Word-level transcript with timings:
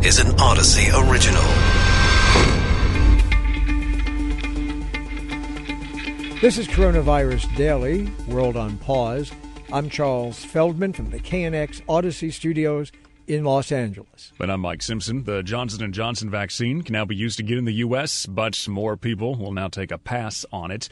This 0.00 0.20
is 0.20 0.30
an 0.30 0.36
Audacy 0.36 1.10
original. 1.10 1.42
This 6.40 6.56
is 6.56 6.68
Coronavirus 6.68 7.54
Daily, 7.56 8.08
World 8.28 8.56
on 8.56 8.78
Pause. 8.78 9.32
I'm 9.72 9.90
Charles 9.90 10.44
Feldman 10.44 10.92
from 10.92 11.10
the 11.10 11.18
KNX 11.18 11.82
Audacy 11.86 12.32
Studios 12.32 12.92
in 13.26 13.42
Los 13.44 13.72
Angeles. 13.72 14.32
And 14.38 14.52
I'm 14.52 14.60
Mike 14.60 14.82
Simpson. 14.82 15.24
The 15.24 15.42
Johnson 15.42 15.92
& 15.92 15.94
Johnson 15.94 16.30
vaccine 16.30 16.82
can 16.82 16.92
now 16.92 17.04
be 17.04 17.16
used 17.16 17.40
again 17.40 17.58
in 17.58 17.64
the 17.64 17.74
U.S., 17.74 18.24
but 18.24 18.68
more 18.68 18.96
people 18.96 19.34
will 19.34 19.52
now 19.52 19.66
take 19.66 19.90
a 19.90 19.98
pass 19.98 20.46
on 20.52 20.70
it. 20.70 20.88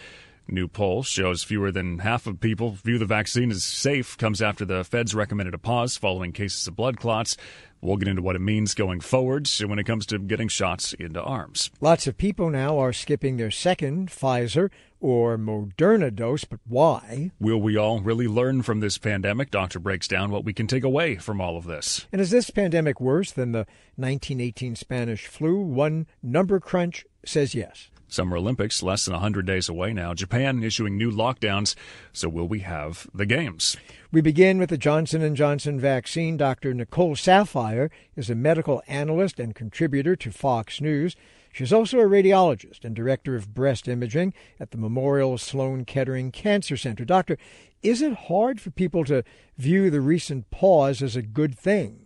New 0.49 0.69
poll 0.69 1.03
shows 1.03 1.43
fewer 1.43 1.73
than 1.73 1.99
half 1.99 2.27
of 2.27 2.39
people 2.39 2.71
view 2.71 2.99
the 2.99 3.05
vaccine 3.05 3.51
as 3.51 3.65
safe. 3.65 4.17
Comes 4.17 4.41
after 4.41 4.65
the 4.65 4.85
feds 4.85 5.13
recommended 5.13 5.55
a 5.55 5.59
pause 5.59 5.97
following 5.97 6.31
cases 6.31 6.69
of 6.69 6.77
blood 6.77 6.99
clots. 6.99 7.37
We'll 7.81 7.97
get 7.97 8.09
into 8.09 8.23
what 8.23 8.37
it 8.37 8.41
means 8.41 8.73
going 8.73 9.01
forward 9.01 9.49
when 9.67 9.79
it 9.79 9.85
comes 9.85 10.07
to 10.07 10.19
getting 10.19 10.49
shots 10.49 10.93
into 10.93 11.21
arms. 11.21 11.71
Lots 11.81 12.07
of 12.07 12.17
people 12.17 12.49
now 12.49 12.79
are 12.79 12.93
skipping 12.93 13.37
their 13.37 13.51
second 13.51 14.09
Pfizer 14.09 14.71
or 15.01 15.37
Moderna 15.37 16.15
dose, 16.15 16.45
but 16.45 16.61
why? 16.67 17.33
Will 17.41 17.61
we 17.61 17.77
all 17.77 18.01
really 18.01 18.29
learn 18.29 18.63
from 18.63 18.81
this 18.81 18.99
pandemic? 18.99 19.51
Doctor 19.51 19.81
breaks 19.81 20.09
down 20.09 20.31
what 20.31 20.45
we 20.45 20.53
can 20.53 20.69
take 20.69 20.85
away 20.85 21.17
from 21.17 21.41
all 21.41 21.57
of 21.57 21.65
this. 21.65 22.07
And 22.13 22.21
is 22.21 22.31
this 22.31 22.51
pandemic 22.51 23.01
worse 23.01 23.33
than 23.33 23.53
the 23.53 23.67
1918 23.97 24.77
Spanish 24.77 25.27
flu? 25.27 25.61
One 25.61 26.07
number 26.23 26.61
crunch 26.61 27.05
says 27.25 27.55
yes. 27.55 27.91
Summer 28.09 28.37
Olympics 28.37 28.83
less 28.83 29.05
than 29.05 29.13
100 29.15 29.47
days 29.47 29.69
away 29.69 29.93
now. 29.93 30.15
Japan 30.15 30.63
issuing 30.63 30.97
new 30.97 31.11
lockdowns. 31.11 31.75
So 32.13 32.29
will 32.29 32.49
we 32.49 32.61
have 32.61 33.09
the 33.13 33.27
games? 33.27 33.77
We 34.13 34.21
begin 34.21 34.59
with 34.59 34.71
the 34.71 34.79
Johnson 34.79 35.35
& 35.35 35.37
Johnson 35.37 35.81
vaccine. 35.81 36.37
Dr. 36.37 36.73
Nicole 36.73 37.17
Saphier 37.17 37.91
is 38.15 38.31
a 38.31 38.35
medical 38.35 38.83
analyst 38.87 39.41
and 39.41 39.55
contributor 39.55 40.17
to 40.17 40.31
Fox 40.31 40.81
News. 40.81 41.17
She's 41.53 41.73
also 41.73 41.99
a 41.99 42.05
radiologist 42.05 42.85
and 42.85 42.95
director 42.95 43.35
of 43.35 43.55
breast 43.55 43.89
imaging 43.89 44.35
at 44.61 44.71
the 44.71 44.77
Memorial 44.77 45.39
Sloan 45.39 45.85
Kettering 45.85 46.31
Cancer 46.31 46.77
Center. 46.77 47.05
Doctor, 47.05 47.39
is 47.83 48.03
it 48.03 48.13
hard 48.13 48.61
for 48.61 48.71
people 48.71 49.05
to 49.07 49.25
view 49.57 49.91
the 49.91 50.01
recent 50.01 50.51
pause 50.51 51.03
as 51.03 51.17
a 51.17 51.23
good 51.23 51.59
thing? 51.59 52.06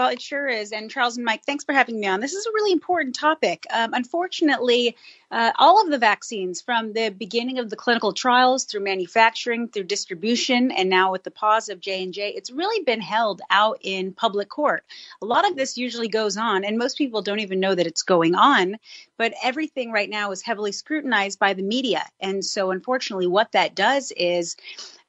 Well, 0.00 0.08
it 0.08 0.22
sure 0.22 0.48
is. 0.48 0.72
And 0.72 0.90
Charles 0.90 1.18
and 1.18 1.26
Mike, 1.26 1.44
thanks 1.44 1.62
for 1.62 1.74
having 1.74 2.00
me 2.00 2.06
on. 2.06 2.20
This 2.20 2.32
is 2.32 2.46
a 2.46 2.52
really 2.54 2.72
important 2.72 3.14
topic. 3.14 3.66
Um, 3.70 3.92
unfortunately, 3.92 4.96
uh, 5.30 5.52
all 5.58 5.84
of 5.84 5.90
the 5.90 5.98
vaccines 5.98 6.62
from 6.62 6.94
the 6.94 7.10
beginning 7.10 7.58
of 7.58 7.68
the 7.68 7.76
clinical 7.76 8.14
trials 8.14 8.64
through 8.64 8.80
manufacturing, 8.80 9.68
through 9.68 9.82
distribution, 9.82 10.70
and 10.70 10.88
now 10.88 11.12
with 11.12 11.22
the 11.22 11.30
pause 11.30 11.68
of 11.68 11.80
J&J, 11.80 12.30
it's 12.30 12.50
really 12.50 12.82
been 12.82 13.02
held 13.02 13.42
out 13.50 13.76
in 13.82 14.14
public 14.14 14.48
court. 14.48 14.84
A 15.20 15.26
lot 15.26 15.46
of 15.46 15.54
this 15.54 15.76
usually 15.76 16.08
goes 16.08 16.38
on, 16.38 16.64
and 16.64 16.78
most 16.78 16.96
people 16.96 17.20
don't 17.20 17.40
even 17.40 17.60
know 17.60 17.74
that 17.74 17.86
it's 17.86 18.02
going 18.02 18.34
on, 18.34 18.78
but 19.18 19.34
everything 19.42 19.92
right 19.92 20.08
now 20.08 20.30
is 20.30 20.40
heavily 20.40 20.72
scrutinized 20.72 21.38
by 21.38 21.52
the 21.52 21.62
media. 21.62 22.06
And 22.22 22.42
so, 22.42 22.70
unfortunately, 22.70 23.26
what 23.26 23.52
that 23.52 23.74
does 23.74 24.14
is 24.16 24.56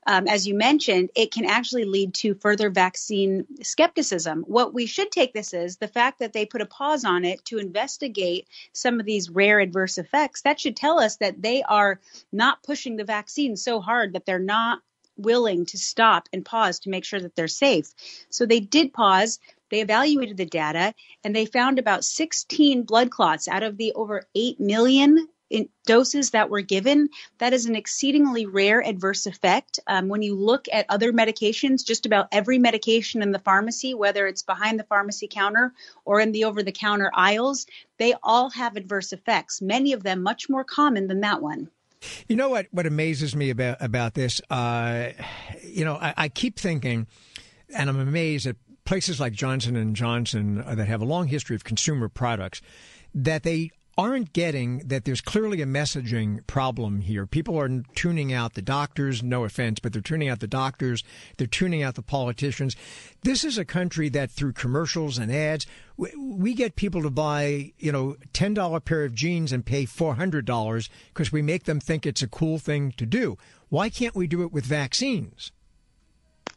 um, 0.07 0.27
as 0.27 0.47
you 0.47 0.55
mentioned, 0.55 1.11
it 1.15 1.31
can 1.31 1.45
actually 1.45 1.85
lead 1.85 2.13
to 2.15 2.33
further 2.35 2.69
vaccine 2.69 3.45
skepticism. 3.61 4.43
What 4.47 4.73
we 4.73 4.85
should 4.85 5.11
take 5.11 5.33
this 5.33 5.53
is 5.53 5.77
the 5.77 5.87
fact 5.87 6.19
that 6.19 6.33
they 6.33 6.45
put 6.45 6.61
a 6.61 6.65
pause 6.65 7.05
on 7.05 7.23
it 7.23 7.45
to 7.45 7.59
investigate 7.59 8.47
some 8.73 8.99
of 8.99 9.05
these 9.05 9.29
rare 9.29 9.59
adverse 9.59 9.97
effects. 9.97 10.41
That 10.41 10.59
should 10.59 10.75
tell 10.75 10.99
us 10.99 11.17
that 11.17 11.41
they 11.41 11.61
are 11.63 11.99
not 12.31 12.63
pushing 12.63 12.95
the 12.95 13.03
vaccine 13.03 13.55
so 13.55 13.79
hard 13.79 14.13
that 14.13 14.25
they're 14.25 14.39
not 14.39 14.81
willing 15.17 15.65
to 15.67 15.77
stop 15.77 16.27
and 16.33 16.43
pause 16.43 16.79
to 16.79 16.89
make 16.89 17.05
sure 17.05 17.19
that 17.19 17.35
they're 17.35 17.47
safe. 17.47 17.93
So 18.29 18.45
they 18.45 18.59
did 18.59 18.93
pause. 18.93 19.39
They 19.69 19.81
evaluated 19.81 20.37
the 20.37 20.45
data 20.45 20.93
and 21.23 21.35
they 21.35 21.45
found 21.45 21.79
about 21.79 22.03
16 22.03 22.83
blood 22.83 23.11
clots 23.11 23.47
out 23.47 23.63
of 23.63 23.77
the 23.77 23.93
over 23.93 24.23
8 24.33 24.59
million 24.59 25.27
doses 25.85 26.31
that 26.31 26.49
were 26.49 26.61
given, 26.61 27.09
that 27.39 27.53
is 27.53 27.65
an 27.65 27.75
exceedingly 27.75 28.45
rare 28.45 28.81
adverse 28.81 29.25
effect. 29.25 29.79
Um, 29.87 30.07
when 30.07 30.21
you 30.21 30.35
look 30.35 30.67
at 30.71 30.85
other 30.89 31.11
medications, 31.11 31.85
just 31.85 32.05
about 32.05 32.27
every 32.31 32.59
medication 32.59 33.21
in 33.21 33.31
the 33.31 33.39
pharmacy, 33.39 33.93
whether 33.93 34.27
it's 34.27 34.43
behind 34.43 34.79
the 34.79 34.83
pharmacy 34.85 35.27
counter 35.27 35.73
or 36.05 36.19
in 36.19 36.31
the 36.31 36.45
over 36.45 36.63
the 36.63 36.71
counter 36.71 37.11
aisles, 37.13 37.65
they 37.97 38.13
all 38.23 38.49
have 38.51 38.75
adverse 38.75 39.13
effects, 39.13 39.61
many 39.61 39.93
of 39.93 40.03
them 40.03 40.23
much 40.23 40.49
more 40.49 40.63
common 40.63 41.07
than 41.07 41.21
that 41.21 41.41
one. 41.41 41.69
You 42.27 42.35
know 42.35 42.49
what? 42.49 42.67
What 42.71 42.87
amazes 42.87 43.35
me 43.35 43.51
about 43.51 43.77
about 43.79 44.15
this, 44.15 44.41
uh, 44.49 45.09
you 45.63 45.85
know, 45.85 45.95
I, 45.95 46.13
I 46.17 46.29
keep 46.29 46.57
thinking, 46.57 47.05
and 47.75 47.89
I'm 47.89 47.99
amazed 47.99 48.47
at 48.47 48.55
places 48.85 49.19
like 49.19 49.33
Johnson 49.33 49.75
and 49.75 49.95
Johnson 49.95 50.63
uh, 50.65 50.73
that 50.75 50.87
have 50.87 51.01
a 51.01 51.05
long 51.05 51.27
history 51.27 51.55
of 51.55 51.63
consumer 51.63 52.09
products 52.09 52.61
that 53.13 53.43
they 53.43 53.69
aren't 53.97 54.33
getting 54.33 54.79
that 54.79 55.05
there's 55.05 55.21
clearly 55.21 55.61
a 55.61 55.65
messaging 55.65 56.45
problem 56.47 57.01
here. 57.01 57.25
People 57.25 57.59
are 57.59 57.83
tuning 57.93 58.31
out 58.31 58.53
the 58.53 58.61
doctors, 58.61 59.21
no 59.21 59.43
offense, 59.43 59.79
but 59.79 59.93
they're 59.93 60.01
tuning 60.01 60.29
out 60.29 60.39
the 60.39 60.47
doctors, 60.47 61.03
they're 61.37 61.47
tuning 61.47 61.83
out 61.83 61.95
the 61.95 62.01
politicians. 62.01 62.75
This 63.23 63.43
is 63.43 63.57
a 63.57 63.65
country 63.65 64.09
that 64.09 64.31
through 64.31 64.53
commercials 64.53 65.17
and 65.17 65.31
ads, 65.31 65.65
we 65.97 66.53
get 66.53 66.75
people 66.75 67.03
to 67.03 67.09
buy, 67.09 67.73
you 67.77 67.91
know, 67.91 68.15
$10 68.33 68.85
pair 68.85 69.03
of 69.03 69.13
jeans 69.13 69.51
and 69.51 69.65
pay 69.65 69.85
$400 69.85 70.89
because 71.13 71.31
we 71.31 71.41
make 71.41 71.65
them 71.65 71.79
think 71.79 72.05
it's 72.05 72.21
a 72.21 72.27
cool 72.27 72.57
thing 72.57 72.93
to 72.93 73.05
do. 73.05 73.37
Why 73.69 73.89
can't 73.89 74.15
we 74.15 74.27
do 74.27 74.41
it 74.43 74.51
with 74.51 74.65
vaccines? 74.65 75.51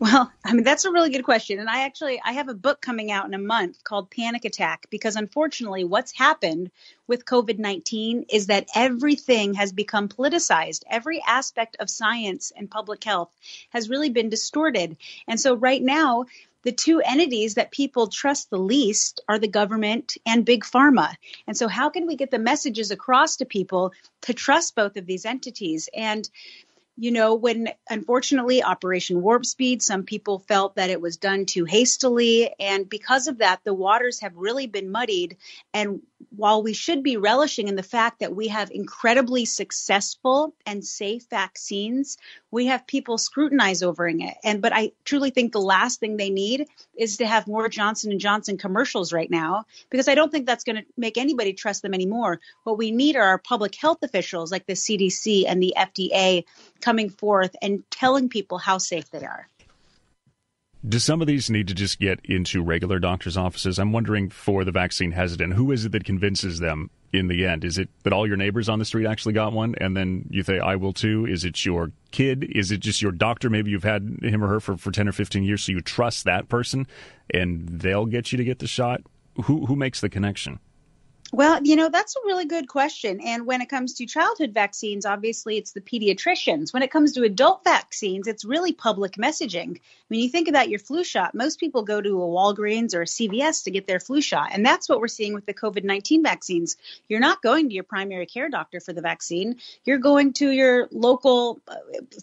Well, 0.04 0.30
I 0.44 0.52
mean 0.52 0.64
that's 0.64 0.84
a 0.84 0.90
really 0.90 1.08
good 1.08 1.24
question, 1.24 1.58
and 1.58 1.70
I 1.70 1.84
actually 1.86 2.20
I 2.22 2.32
have 2.32 2.50
a 2.50 2.54
book 2.54 2.82
coming 2.82 3.10
out 3.10 3.24
in 3.24 3.32
a 3.32 3.38
month 3.38 3.82
called 3.84 4.10
Panic 4.10 4.44
Attack 4.44 4.88
because 4.90 5.16
unfortunately, 5.16 5.84
what's 5.84 6.12
happened 6.12 6.70
with 7.06 7.24
COVID 7.24 7.58
nineteen 7.58 8.26
is 8.28 8.48
that 8.48 8.68
everything 8.74 9.54
has 9.54 9.72
become 9.72 10.10
politicized. 10.10 10.82
Every 10.90 11.22
aspect 11.26 11.78
of 11.80 11.88
science 11.88 12.52
and 12.54 12.70
public 12.70 13.02
health 13.02 13.30
has 13.70 13.88
really 13.88 14.10
been 14.10 14.28
distorted, 14.28 14.98
and 15.26 15.40
so 15.40 15.54
right 15.56 15.82
now. 15.82 16.26
The 16.64 16.72
two 16.72 17.00
entities 17.00 17.56
that 17.56 17.72
people 17.72 18.06
trust 18.06 18.48
the 18.48 18.56
least 18.56 19.20
are 19.28 19.38
the 19.38 19.48
government 19.48 20.16
and 20.24 20.46
big 20.46 20.64
pharma. 20.64 21.14
And 21.46 21.54
so, 21.54 21.68
how 21.68 21.90
can 21.90 22.06
we 22.06 22.16
get 22.16 22.30
the 22.30 22.38
messages 22.38 22.90
across 22.90 23.36
to 23.36 23.44
people 23.44 23.92
to 24.22 24.32
trust 24.32 24.74
both 24.74 24.96
of 24.96 25.04
these 25.04 25.26
entities? 25.26 25.90
And 25.94 26.26
you 26.96 27.10
know, 27.10 27.34
when 27.34 27.68
unfortunately 27.90 28.62
Operation 28.62 29.20
Warp 29.20 29.44
Speed, 29.44 29.82
some 29.82 30.04
people 30.04 30.38
felt 30.38 30.76
that 30.76 30.90
it 30.90 31.00
was 31.00 31.16
done 31.16 31.44
too 31.44 31.64
hastily. 31.64 32.54
And 32.60 32.88
because 32.88 33.26
of 33.26 33.38
that, 33.38 33.60
the 33.64 33.74
waters 33.74 34.20
have 34.20 34.36
really 34.36 34.66
been 34.66 34.90
muddied. 34.90 35.36
And 35.72 36.02
while 36.36 36.62
we 36.62 36.72
should 36.72 37.02
be 37.02 37.16
relishing 37.16 37.68
in 37.68 37.76
the 37.76 37.82
fact 37.82 38.20
that 38.20 38.34
we 38.34 38.48
have 38.48 38.70
incredibly 38.70 39.44
successful 39.44 40.54
and 40.66 40.84
safe 40.84 41.24
vaccines, 41.30 42.18
we 42.50 42.66
have 42.66 42.86
people 42.86 43.18
scrutinize 43.18 43.82
overing 43.82 44.20
it. 44.20 44.36
And 44.42 44.60
but 44.60 44.72
I 44.72 44.92
truly 45.04 45.30
think 45.30 45.52
the 45.52 45.60
last 45.60 46.00
thing 46.00 46.16
they 46.16 46.30
need 46.30 46.66
is 46.96 47.18
to 47.18 47.26
have 47.26 47.46
more 47.46 47.68
Johnson 47.68 48.10
and 48.10 48.20
Johnson 48.20 48.58
commercials 48.58 49.12
right 49.12 49.30
now 49.30 49.64
because 49.90 50.08
I 50.08 50.14
don't 50.14 50.30
think 50.30 50.46
that's 50.46 50.64
going 50.64 50.76
to 50.76 50.84
make 50.96 51.18
anybody 51.18 51.52
trust 51.52 51.82
them 51.82 51.94
anymore. 51.94 52.40
What 52.64 52.78
we 52.78 52.90
need 52.90 53.16
are 53.16 53.22
our 53.22 53.38
public 53.38 53.74
health 53.74 54.02
officials 54.02 54.50
like 54.50 54.66
the 54.66 54.74
CDC 54.74 55.44
and 55.46 55.62
the 55.62 55.74
FDA 55.76 56.44
coming 56.80 57.10
forth 57.10 57.54
and 57.62 57.82
telling 57.90 58.28
people 58.28 58.58
how 58.58 58.78
safe 58.78 59.10
they 59.10 59.24
are. 59.24 59.48
Do 60.86 60.98
some 60.98 61.22
of 61.22 61.26
these 61.26 61.48
need 61.48 61.68
to 61.68 61.74
just 61.74 61.98
get 61.98 62.20
into 62.24 62.62
regular 62.62 62.98
doctor's 62.98 63.38
offices? 63.38 63.78
I'm 63.78 63.92
wondering 63.92 64.28
for 64.28 64.64
the 64.64 64.72
vaccine 64.72 65.12
hesitant, 65.12 65.54
who 65.54 65.72
is 65.72 65.86
it 65.86 65.92
that 65.92 66.04
convinces 66.04 66.58
them 66.60 66.90
in 67.10 67.28
the 67.28 67.46
end? 67.46 67.64
Is 67.64 67.78
it 67.78 67.88
that 68.02 68.12
all 68.12 68.26
your 68.26 68.36
neighbors 68.36 68.68
on 68.68 68.78
the 68.78 68.84
street 68.84 69.06
actually 69.06 69.32
got 69.32 69.54
one 69.54 69.74
and 69.80 69.96
then 69.96 70.26
you 70.28 70.42
say, 70.42 70.58
I 70.58 70.76
will 70.76 70.92
too? 70.92 71.24
Is 71.26 71.42
it 71.42 71.64
your 71.64 71.90
kid? 72.10 72.44
Is 72.54 72.70
it 72.70 72.80
just 72.80 73.00
your 73.00 73.12
doctor? 73.12 73.48
Maybe 73.48 73.70
you've 73.70 73.82
had 73.82 74.18
him 74.22 74.44
or 74.44 74.48
her 74.48 74.60
for, 74.60 74.76
for 74.76 74.90
10 74.90 75.08
or 75.08 75.12
15 75.12 75.42
years, 75.42 75.64
so 75.64 75.72
you 75.72 75.80
trust 75.80 76.24
that 76.24 76.50
person 76.50 76.86
and 77.32 77.66
they'll 77.66 78.06
get 78.06 78.30
you 78.30 78.36
to 78.36 78.44
get 78.44 78.58
the 78.58 78.66
shot? 78.66 79.00
Who, 79.44 79.64
who 79.64 79.76
makes 79.76 80.02
the 80.02 80.10
connection? 80.10 80.60
Well, 81.34 81.60
you 81.64 81.74
know, 81.74 81.88
that's 81.88 82.14
a 82.14 82.20
really 82.26 82.44
good 82.44 82.68
question. 82.68 83.20
And 83.20 83.44
when 83.44 83.60
it 83.60 83.68
comes 83.68 83.94
to 83.94 84.06
childhood 84.06 84.54
vaccines, 84.54 85.04
obviously 85.04 85.56
it's 85.56 85.72
the 85.72 85.80
pediatricians. 85.80 86.72
When 86.72 86.84
it 86.84 86.92
comes 86.92 87.10
to 87.14 87.24
adult 87.24 87.64
vaccines, 87.64 88.28
it's 88.28 88.44
really 88.44 88.72
public 88.72 89.14
messaging. 89.14 89.80
When 90.06 90.20
you 90.20 90.28
think 90.28 90.46
about 90.46 90.68
your 90.68 90.78
flu 90.78 91.02
shot, 91.02 91.34
most 91.34 91.58
people 91.58 91.82
go 91.82 92.00
to 92.00 92.22
a 92.22 92.26
Walgreens 92.28 92.94
or 92.94 93.02
a 93.02 93.06
CVS 93.06 93.64
to 93.64 93.72
get 93.72 93.88
their 93.88 93.98
flu 93.98 94.20
shot. 94.20 94.50
And 94.52 94.64
that's 94.64 94.88
what 94.88 95.00
we're 95.00 95.08
seeing 95.08 95.34
with 95.34 95.44
the 95.44 95.54
COVID 95.54 95.82
19 95.82 96.22
vaccines. 96.22 96.76
You're 97.08 97.18
not 97.18 97.42
going 97.42 97.68
to 97.68 97.74
your 97.74 97.82
primary 97.82 98.26
care 98.26 98.48
doctor 98.48 98.78
for 98.78 98.92
the 98.92 99.02
vaccine, 99.02 99.56
you're 99.84 99.98
going 99.98 100.34
to 100.34 100.52
your 100.52 100.86
local 100.92 101.60
uh, 101.66 101.74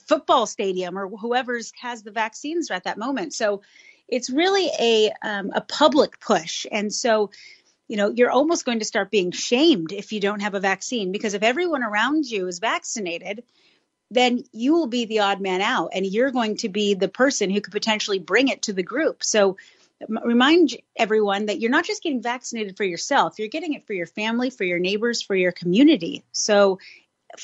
football 0.08 0.46
stadium 0.46 0.98
or 0.98 1.10
whoever's 1.10 1.74
has 1.82 2.02
the 2.02 2.12
vaccines 2.12 2.72
at 2.72 2.86
that 2.86 2.98
moment. 2.98 3.34
So 3.34 3.62
it's 4.08 4.30
really 4.30 4.70
a, 4.80 5.12
um, 5.22 5.52
a 5.54 5.62
public 5.62 6.20
push. 6.22 6.66
And 6.72 6.94
so, 6.94 7.32
you 7.92 7.98
know, 7.98 8.10
you're 8.10 8.32
almost 8.32 8.64
going 8.64 8.80
to 8.80 8.86
start 8.86 9.12
being 9.12 9.32
shamed 9.32 9.92
if 9.92 10.14
you 10.14 10.22
don't 10.22 10.40
have 10.40 10.54
a 10.54 10.62
vaccine 10.62 11.12
because 11.12 11.34
if 11.34 11.44
everyone 11.44 11.84
around 11.84 12.24
you 12.26 12.48
is 12.48 12.60
vaccinated, 12.60 13.44
then 14.10 14.46
you 14.54 14.72
will 14.72 14.88
be 14.88 15.04
the 15.04 15.20
odd 15.20 15.42
man 15.42 15.60
out 15.60 15.90
and 15.94 16.06
you're 16.06 16.32
going 16.32 16.56
to 16.56 16.70
be 16.70 16.94
the 16.94 17.10
person 17.10 17.50
who 17.50 17.60
could 17.60 17.74
potentially 17.74 18.18
bring 18.18 18.48
it 18.48 18.62
to 18.62 18.72
the 18.72 18.82
group. 18.82 19.26
So 19.26 19.58
remind 20.08 20.78
everyone 20.96 21.48
that 21.48 21.60
you're 21.60 21.70
not 21.70 21.84
just 21.84 22.02
getting 22.02 22.22
vaccinated 22.22 22.78
for 22.78 22.86
yourself, 22.86 23.38
you're 23.38 23.50
getting 23.50 23.74
it 23.74 23.86
for 23.86 23.92
your 23.92 24.06
family, 24.06 24.52
for 24.52 24.64
your 24.64 24.80
neighbors, 24.80 25.22
for 25.22 25.36
your 25.36 25.52
community. 25.52 26.24
So, 26.32 26.80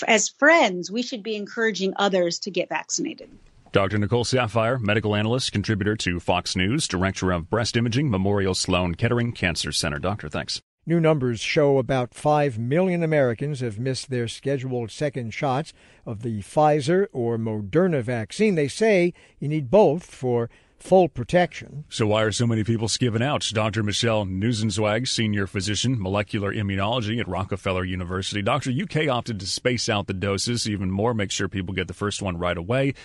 as 0.07 0.29
friends, 0.29 0.89
we 0.89 1.01
should 1.01 1.23
be 1.23 1.35
encouraging 1.35 1.93
others 1.97 2.39
to 2.39 2.51
get 2.51 2.69
vaccinated. 2.69 3.29
Dr. 3.77 3.99
Nicole 3.99 4.23
Saphier, 4.25 4.79
medical 4.81 5.15
analyst, 5.15 5.51
contributor 5.51 5.95
to 5.97 6.19
Fox 6.19 6.55
News, 6.55 6.87
director 6.87 7.31
of 7.31 7.47
breast 7.47 7.77
imaging, 7.77 8.09
Memorial 8.09 8.55
Sloan 8.55 8.95
Kettering 8.95 9.33
Cancer 9.33 9.71
Center. 9.71 9.99
Doctor, 9.99 10.29
thanks. 10.29 10.63
New 10.87 10.99
numbers 10.99 11.41
show 11.41 11.77
about 11.77 12.15
5 12.15 12.57
million 12.57 13.03
Americans 13.03 13.59
have 13.59 13.77
missed 13.77 14.09
their 14.09 14.27
scheduled 14.27 14.89
second 14.89 15.31
shots 15.31 15.73
of 16.07 16.23
the 16.23 16.39
Pfizer 16.39 17.05
or 17.13 17.37
Moderna 17.37 18.01
vaccine. 18.01 18.55
They 18.55 18.67
say 18.67 19.13
you 19.37 19.47
need 19.47 19.69
both 19.69 20.03
for 20.07 20.49
full 20.79 21.07
protection. 21.07 21.85
So, 21.89 22.07
why 22.07 22.23
are 22.23 22.31
so 22.31 22.47
many 22.47 22.63
people 22.63 22.87
skipping 22.87 23.21
out? 23.21 23.47
Dr. 23.53 23.83
Michel 23.83 24.25
Nussenzweig, 24.25 25.07
senior 25.07 25.45
physician, 25.45 26.01
molecular 26.01 26.51
immunology 26.51 27.19
at 27.19 27.27
Rockefeller 27.27 27.83
University. 27.83 28.41
Doctor, 28.41 28.71
UK 28.71 29.07
opted 29.07 29.39
to 29.39 29.45
space 29.45 29.87
out 29.87 30.07
the 30.07 30.13
doses 30.15 30.67
even 30.67 30.89
more, 30.89 31.13
make 31.13 31.31
sure 31.31 31.47
people 31.47 31.75
get 31.75 31.87
the 31.87 31.93
first 31.93 32.23
one 32.23 32.37
right 32.37 32.57
away. 32.57 32.95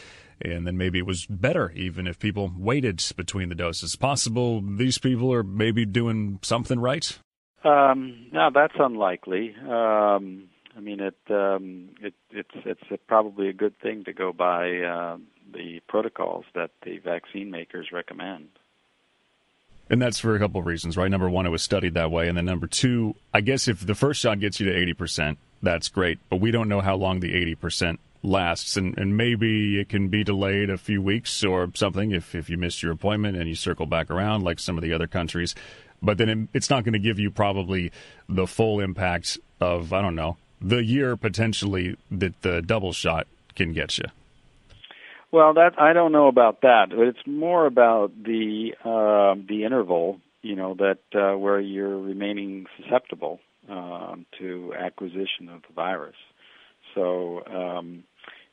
And 0.44 0.66
then 0.66 0.76
maybe 0.76 0.98
it 0.98 1.06
was 1.06 1.26
better 1.26 1.70
even 1.72 2.06
if 2.06 2.18
people 2.18 2.52
waited 2.56 3.02
between 3.16 3.48
the 3.48 3.54
doses. 3.54 3.96
Possible 3.96 4.60
these 4.60 4.98
people 4.98 5.32
are 5.32 5.42
maybe 5.42 5.84
doing 5.86 6.38
something 6.42 6.78
right? 6.78 7.18
Um, 7.64 8.26
no, 8.32 8.50
that's 8.52 8.74
unlikely. 8.78 9.54
Um, 9.60 10.48
I 10.76 10.80
mean, 10.80 11.00
it, 11.00 11.16
um, 11.30 11.90
it 12.00 12.14
it's 12.30 12.50
it's 12.64 12.82
a, 12.90 12.96
probably 12.96 13.48
a 13.48 13.52
good 13.52 13.78
thing 13.80 14.04
to 14.04 14.12
go 14.12 14.32
by 14.32 14.78
uh, 14.78 15.18
the 15.52 15.80
protocols 15.88 16.44
that 16.54 16.70
the 16.82 16.98
vaccine 16.98 17.50
makers 17.50 17.88
recommend. 17.92 18.48
And 19.90 20.00
that's 20.00 20.18
for 20.18 20.34
a 20.34 20.38
couple 20.38 20.60
of 20.60 20.66
reasons, 20.66 20.96
right? 20.96 21.10
Number 21.10 21.28
one, 21.28 21.44
it 21.44 21.50
was 21.50 21.62
studied 21.62 21.94
that 21.94 22.10
way, 22.10 22.28
and 22.28 22.36
then 22.36 22.46
number 22.46 22.66
two, 22.66 23.14
I 23.34 23.42
guess 23.42 23.68
if 23.68 23.84
the 23.86 23.94
first 23.94 24.20
shot 24.20 24.40
gets 24.40 24.58
you 24.58 24.66
to 24.66 24.74
eighty 24.74 24.94
percent, 24.94 25.38
that's 25.62 25.88
great, 25.88 26.18
but 26.30 26.36
we 26.36 26.50
don't 26.50 26.68
know 26.68 26.80
how 26.80 26.96
long 26.96 27.20
the 27.20 27.34
eighty 27.34 27.54
percent 27.54 28.00
lasts, 28.22 28.76
and, 28.76 28.96
and 28.96 29.16
maybe 29.16 29.80
it 29.80 29.88
can 29.88 30.08
be 30.08 30.22
delayed 30.22 30.70
a 30.70 30.78
few 30.78 31.02
weeks 31.02 31.42
or 31.42 31.68
something 31.74 32.12
if 32.12 32.34
if 32.34 32.48
you 32.48 32.56
missed 32.56 32.82
your 32.82 32.92
appointment 32.92 33.36
and 33.36 33.48
you 33.48 33.54
circle 33.54 33.86
back 33.86 34.10
around 34.10 34.42
like 34.42 34.60
some 34.60 34.78
of 34.78 34.82
the 34.82 34.92
other 34.92 35.06
countries 35.06 35.54
but 36.02 36.18
then 36.18 36.28
it, 36.28 36.48
it's 36.52 36.68
not 36.68 36.84
going 36.84 36.92
to 36.92 36.98
give 36.98 37.18
you 37.18 37.30
probably 37.30 37.92
the 38.28 38.46
full 38.46 38.80
impact 38.80 39.38
of 39.60 39.92
I 39.92 40.02
don't 40.02 40.16
know 40.16 40.36
the 40.60 40.84
year 40.84 41.16
potentially 41.16 41.96
that 42.10 42.40
the 42.42 42.62
double 42.62 42.92
shot 42.92 43.26
can 43.54 43.72
get 43.72 43.98
you. 43.98 44.04
Well, 45.30 45.54
that 45.54 45.80
I 45.80 45.92
don't 45.92 46.12
know 46.12 46.28
about 46.28 46.60
that. 46.60 46.90
but 46.90 47.06
It's 47.06 47.26
more 47.26 47.66
about 47.66 48.12
the 48.22 48.74
uh, 48.84 49.40
the 49.48 49.64
interval, 49.64 50.20
you 50.42 50.56
know, 50.56 50.74
that 50.74 50.98
uh, 51.14 51.36
where 51.38 51.58
you're 51.58 51.98
remaining 51.98 52.66
susceptible 52.80 53.40
um, 53.68 54.26
to 54.38 54.74
acquisition 54.78 55.48
of 55.48 55.62
the 55.62 55.72
virus. 55.74 56.16
So 56.94 57.42
um, 57.46 58.04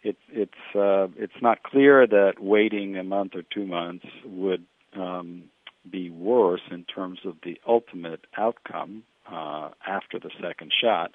it, 0.03 0.17
it's 0.29 0.75
uh, 0.75 1.07
it's 1.17 1.41
not 1.41 1.63
clear 1.63 2.07
that 2.07 2.33
waiting 2.39 2.97
a 2.97 3.03
month 3.03 3.35
or 3.35 3.43
two 3.43 3.65
months 3.65 4.05
would 4.25 4.65
um, 4.95 5.43
be 5.89 6.09
worse 6.09 6.61
in 6.71 6.83
terms 6.85 7.19
of 7.25 7.35
the 7.43 7.59
ultimate 7.67 8.21
outcome 8.37 9.03
uh, 9.31 9.69
after 9.87 10.19
the 10.19 10.31
second 10.41 10.71
shot, 10.81 11.11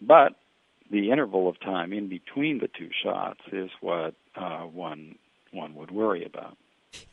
but 0.00 0.36
the 0.90 1.10
interval 1.10 1.48
of 1.48 1.60
time 1.60 1.92
in 1.92 2.08
between 2.08 2.58
the 2.58 2.68
two 2.68 2.90
shots 3.02 3.40
is 3.52 3.70
what 3.80 4.14
uh, 4.36 4.62
one 4.62 5.16
one 5.52 5.74
would 5.74 5.90
worry 5.90 6.24
about. 6.24 6.56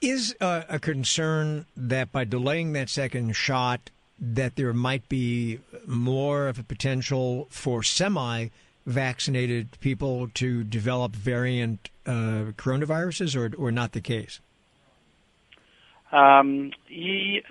Is 0.01 0.36
uh, 0.39 0.63
a 0.69 0.80
concern 0.80 1.66
that 1.75 2.12
by 2.12 2.24
delaying 2.24 2.74
that 2.74 2.89
second 2.89 3.36
shot, 3.36 3.89
that 4.19 4.56
there 4.56 4.74
might 4.74 5.10
be 5.10 5.60
more 5.86 6.48
of 6.48 6.60
a 6.60 6.63
potential 6.63 7.48
for 7.50 7.83
semi 7.83 8.48
vaccinated 8.86 9.78
people 9.80 10.30
to 10.36 10.64
develop 10.64 11.16
variant 11.16 11.90
uh, 12.06 12.52
coronaviruses, 12.58 13.36
or 13.36 13.56
or 13.58 13.72
not 13.72 13.94
the 13.94 14.02
case? 14.02 14.40
Um, 16.12 16.72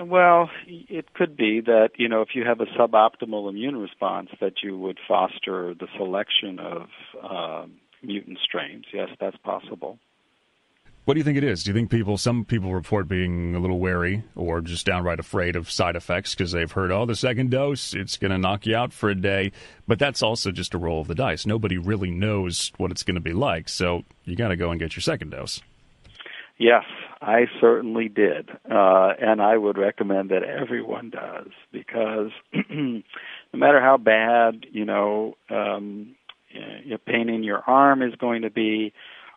well, 0.01 0.49
it 0.67 1.13
could 1.13 1.37
be 1.37 1.61
that 1.61 1.91
you 1.97 2.09
know 2.09 2.23
if 2.23 2.29
you 2.35 2.45
have 2.45 2.61
a 2.61 2.67
suboptimal 2.67 3.49
immune 3.49 3.77
response, 3.77 4.31
that 4.41 4.63
you 4.63 4.79
would 4.79 4.99
foster 5.07 5.75
the 5.75 5.89
selection 5.97 6.59
of 6.59 6.89
uh, 7.23 7.67
mutant 8.03 8.39
strains. 8.43 8.85
Yes, 8.93 9.09
that's 9.21 9.37
possible. 9.39 9.99
What 11.05 11.15
do 11.15 11.21
you 11.21 11.25
think 11.25 11.37
it 11.37 11.45
is? 11.45 11.63
Do 11.63 11.71
you 11.71 11.75
think 11.75 11.91
people, 11.91 12.17
some 12.17 12.47
people 12.47 12.73
report 12.73 13.09
being 13.09 13.55
a 13.55 13.59
little 13.59 13.79
wary 13.79 14.25
or 14.35 14.63
just 14.63 14.87
downright 14.87 15.21
afraid 15.21 15.55
of 15.55 15.71
side 15.71 15.97
effects 15.97 16.35
because 16.35 16.53
they've 16.53 16.71
heard, 16.73 16.91
oh, 16.91 17.05
the 17.05 17.15
second 17.15 17.51
dose, 17.51 17.93
it's 17.93 18.17
going 18.17 18.31
to 18.31 18.39
knock 18.39 18.65
you 18.65 18.75
out 18.75 18.91
for 18.91 19.11
a 19.11 19.15
day. 19.15 19.53
But 19.87 19.99
that's 19.99 20.23
also 20.23 20.51
just 20.51 20.73
a 20.73 20.79
roll 20.79 21.03
of 21.03 21.09
the 21.09 21.15
dice. 21.15 21.45
Nobody 21.45 21.77
really 21.77 22.11
knows 22.11 22.73
what 22.79 22.91
it's 22.91 23.03
going 23.03 23.17
to 23.17 23.21
be 23.21 23.35
like. 23.35 23.69
So 23.69 24.05
you 24.25 24.35
got 24.35 24.49
to 24.49 24.57
go 24.57 24.71
and 24.71 24.81
get 24.81 24.97
your 24.97 25.03
second 25.03 25.29
dose. 25.31 25.61
Yes, 26.57 26.85
I 27.21 27.49
certainly 27.61 28.09
did. 28.09 28.49
Uh, 28.71 29.13
and 29.21 29.43
I 29.43 29.59
would 29.59 29.77
recommend 29.77 30.31
that 30.31 30.43
everyone 30.43 31.11
does 31.11 31.49
because 31.71 32.31
no 32.71 33.03
matter 33.53 33.81
how 33.81 33.99
bad, 33.99 34.65
you 34.73 34.87
know, 34.87 35.37
um, 35.51 36.15
your 36.85 36.99
pain 36.99 37.29
in 37.29 37.43
your 37.43 37.63
arm 37.67 38.01
is 38.01 38.15
going 38.15 38.43
to 38.43 38.51
be, 38.51 38.95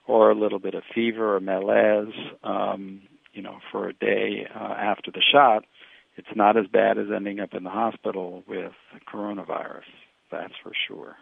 or 0.08 0.32
a 0.32 0.36
little 0.36 0.60
bit 0.60 0.74
of 0.74 0.84
fever 0.94 1.36
or 1.36 1.40
malaise, 1.40 2.14
um, 2.44 3.02
you 3.34 3.42
know, 3.42 3.58
for 3.72 3.90
a 3.90 3.94
day 3.94 4.48
uh, 4.56 4.74
after 4.74 5.12
the 5.12 5.22
shot, 5.32 5.66
it's 6.16 6.36
not 6.36 6.58
as 6.58 6.66
bad 6.68 6.98
as 6.98 7.08
ending 7.16 7.40
up 7.40 7.54
in 7.54 7.64
the 7.64 7.70
hospital 7.70 8.44
with 8.48 8.72
coronavirus. 9.12 9.84
That's 10.32 10.54
for 10.64 10.72
sure. 10.88 11.18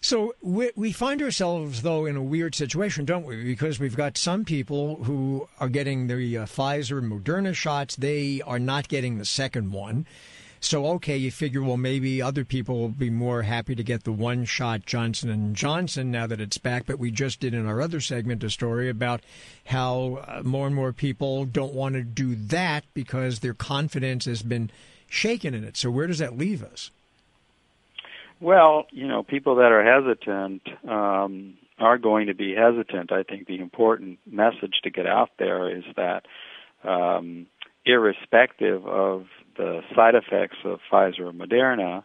So 0.00 0.34
we, 0.40 0.70
we 0.76 0.92
find 0.92 1.20
ourselves, 1.20 1.82
though, 1.82 2.06
in 2.06 2.16
a 2.16 2.22
weird 2.22 2.54
situation, 2.54 3.04
don't 3.04 3.26
we? 3.26 3.42
Because 3.42 3.80
we've 3.80 3.96
got 3.96 4.16
some 4.16 4.44
people 4.44 5.02
who 5.02 5.48
are 5.58 5.68
getting 5.68 6.06
the 6.06 6.38
uh, 6.38 6.44
Pfizer 6.46 6.98
and 6.98 7.10
Moderna 7.12 7.54
shots. 7.54 7.96
They 7.96 8.40
are 8.46 8.60
not 8.60 8.88
getting 8.88 9.18
the 9.18 9.24
second 9.24 9.72
one. 9.72 10.06
So 10.60 10.86
okay, 10.86 11.16
you 11.16 11.30
figure 11.30 11.62
well 11.62 11.76
maybe 11.76 12.20
other 12.20 12.44
people 12.44 12.78
will 12.78 12.88
be 12.88 13.10
more 13.10 13.42
happy 13.42 13.74
to 13.74 13.82
get 13.82 14.04
the 14.04 14.12
one 14.12 14.44
shot 14.44 14.86
Johnson 14.86 15.30
and 15.30 15.54
Johnson 15.54 16.10
now 16.10 16.26
that 16.26 16.40
it's 16.40 16.58
back. 16.58 16.86
But 16.86 16.98
we 16.98 17.10
just 17.10 17.40
did 17.40 17.54
in 17.54 17.66
our 17.66 17.80
other 17.80 18.00
segment 18.00 18.44
a 18.44 18.50
story 18.50 18.88
about 18.88 19.20
how 19.66 20.24
uh, 20.26 20.42
more 20.42 20.66
and 20.66 20.74
more 20.74 20.92
people 20.92 21.44
don't 21.44 21.74
want 21.74 21.94
to 21.94 22.02
do 22.02 22.34
that 22.34 22.84
because 22.94 23.40
their 23.40 23.54
confidence 23.54 24.24
has 24.24 24.42
been 24.42 24.70
shaken 25.08 25.54
in 25.54 25.64
it. 25.64 25.76
So 25.76 25.90
where 25.90 26.06
does 26.06 26.18
that 26.18 26.36
leave 26.36 26.62
us? 26.62 26.90
Well, 28.40 28.86
you 28.90 29.08
know, 29.08 29.22
people 29.22 29.56
that 29.56 29.72
are 29.72 29.82
hesitant 29.82 30.62
um, 30.88 31.54
are 31.78 31.98
going 31.98 32.26
to 32.28 32.34
be 32.34 32.54
hesitant. 32.54 33.10
I 33.12 33.22
think 33.22 33.46
the 33.46 33.58
important 33.58 34.18
message 34.30 34.80
to 34.84 34.90
get 34.90 35.06
out 35.06 35.30
there 35.38 35.76
is 35.76 35.84
that, 35.96 36.24
um, 36.84 37.46
irrespective 37.84 38.86
of 38.86 39.26
the 39.58 39.82
side 39.94 40.14
effects 40.14 40.56
of 40.64 40.78
Pfizer 40.90 41.20
or 41.20 41.32
Moderna 41.32 42.04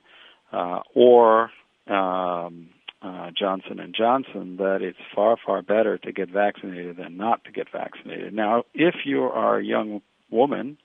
uh, 0.52 0.82
or 0.94 1.52
um, 1.88 2.70
uh, 3.02 3.32
Johnson 3.38 3.80
and 3.80 3.96
Johnson, 3.96 4.58
that 4.58 4.80
it's 4.82 4.98
far 5.16 5.38
far 5.46 5.62
better 5.62 5.98
to 6.00 6.12
get 6.12 6.30
vaccinated 6.30 6.98
than 6.98 7.16
not 7.16 7.44
to 7.46 7.52
get 7.52 7.68
vaccinated. 7.72 8.34
Now, 8.34 8.64
if 8.74 8.96
you 9.06 9.24
are 9.24 9.60
a 9.60 9.64
young 9.64 10.02
woman 10.30 10.78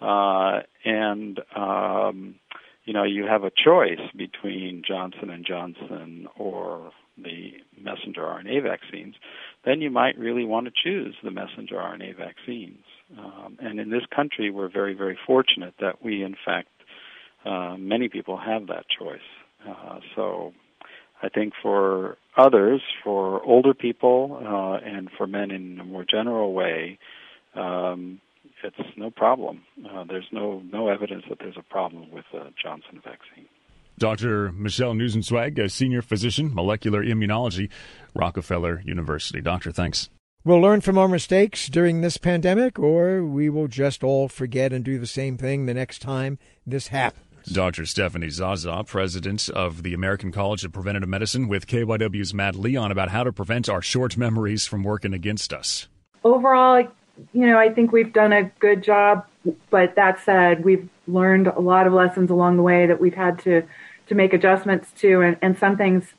uh, 0.00 0.60
and 0.84 1.40
um, 1.56 2.36
you 2.84 2.92
know 2.92 3.04
you 3.04 3.26
have 3.26 3.44
a 3.44 3.50
choice 3.50 4.00
between 4.16 4.82
Johnson 4.86 5.30
and 5.30 5.44
Johnson 5.46 6.26
or 6.36 6.92
the 7.16 7.52
messenger 7.80 8.22
RNA 8.22 8.62
vaccines, 8.62 9.14
then 9.64 9.80
you 9.80 9.90
might 9.90 10.18
really 10.18 10.44
want 10.44 10.66
to 10.66 10.72
choose 10.72 11.14
the 11.22 11.30
messenger 11.30 11.76
RNA 11.76 12.16
vaccines. 12.16 12.84
Um, 13.18 13.56
and 13.60 13.78
in 13.78 13.90
this 13.90 14.02
country, 14.14 14.50
we're 14.50 14.68
very, 14.68 14.94
very 14.94 15.16
fortunate 15.26 15.74
that 15.80 16.02
we, 16.02 16.22
in 16.22 16.34
fact, 16.44 16.68
uh, 17.44 17.76
many 17.78 18.08
people 18.08 18.36
have 18.36 18.66
that 18.66 18.86
choice. 18.88 19.20
Uh, 19.68 20.00
so 20.16 20.52
I 21.22 21.28
think 21.28 21.52
for 21.62 22.16
others, 22.36 22.82
for 23.02 23.42
older 23.44 23.74
people, 23.74 24.40
uh, 24.42 24.84
and 24.84 25.08
for 25.16 25.26
men 25.26 25.50
in 25.50 25.78
a 25.80 25.84
more 25.84 26.04
general 26.04 26.52
way, 26.52 26.98
um, 27.54 28.20
it's 28.64 28.96
no 28.96 29.10
problem. 29.10 29.62
Uh, 29.88 30.04
there's 30.04 30.28
no 30.32 30.62
no 30.72 30.88
evidence 30.88 31.24
that 31.28 31.38
there's 31.38 31.56
a 31.58 31.62
problem 31.62 32.10
with 32.10 32.24
the 32.32 32.50
Johnson 32.60 33.00
vaccine. 33.04 33.46
Dr. 33.98 34.50
Michel 34.52 34.94
Nussenzweig, 34.94 35.58
a 35.58 35.68
senior 35.68 36.02
physician, 36.02 36.52
molecular 36.52 37.04
immunology, 37.04 37.70
Rockefeller 38.14 38.82
University. 38.84 39.40
Doctor, 39.40 39.70
thanks. 39.70 40.08
We'll 40.44 40.60
learn 40.60 40.80
from 40.80 40.98
our 40.98 41.08
mistakes 41.08 41.68
during 41.68 42.00
this 42.00 42.18
pandemic, 42.18 42.78
or 42.78 43.24
we 43.24 43.48
will 43.48 43.68
just 43.68 44.02
all 44.04 44.28
forget 44.28 44.72
and 44.72 44.84
do 44.84 44.98
the 44.98 45.06
same 45.06 45.38
thing 45.38 45.64
the 45.64 45.74
next 45.74 46.00
time 46.00 46.38
this 46.66 46.88
happens. 46.88 47.24
Dr. 47.50 47.86
Stephanie 47.86 48.30
Zaza, 48.30 48.84
president 48.86 49.48
of 49.50 49.82
the 49.82 49.94
American 49.94 50.32
College 50.32 50.64
of 50.64 50.72
Preventive 50.72 51.08
Medicine, 51.08 51.46
with 51.46 51.66
KYW's 51.66 52.34
Matt 52.34 52.56
Leon 52.56 52.90
about 52.90 53.10
how 53.10 53.22
to 53.22 53.32
prevent 53.32 53.68
our 53.68 53.82
short 53.82 54.16
memories 54.16 54.66
from 54.66 54.82
working 54.82 55.12
against 55.12 55.52
us. 55.52 55.88
Overall, 56.24 56.88
you 57.32 57.46
know, 57.46 57.58
I 57.58 57.72
think 57.72 57.92
we've 57.92 58.12
done 58.12 58.32
a 58.32 58.44
good 58.58 58.82
job 58.82 59.26
But 59.70 59.94
that 59.96 60.20
said, 60.24 60.64
we've 60.64 60.88
learned 61.06 61.48
a 61.48 61.60
lot 61.60 61.86
of 61.86 61.92
lessons 61.92 62.30
along 62.30 62.56
the 62.56 62.62
way 62.62 62.86
that 62.86 63.00
we've 63.00 63.14
had 63.14 63.38
to, 63.40 63.62
to 64.06 64.14
make 64.14 64.32
adjustments 64.32 64.90
to 64.98 65.20
and, 65.20 65.36
and 65.42 65.58
some 65.58 65.76
things 65.76 66.14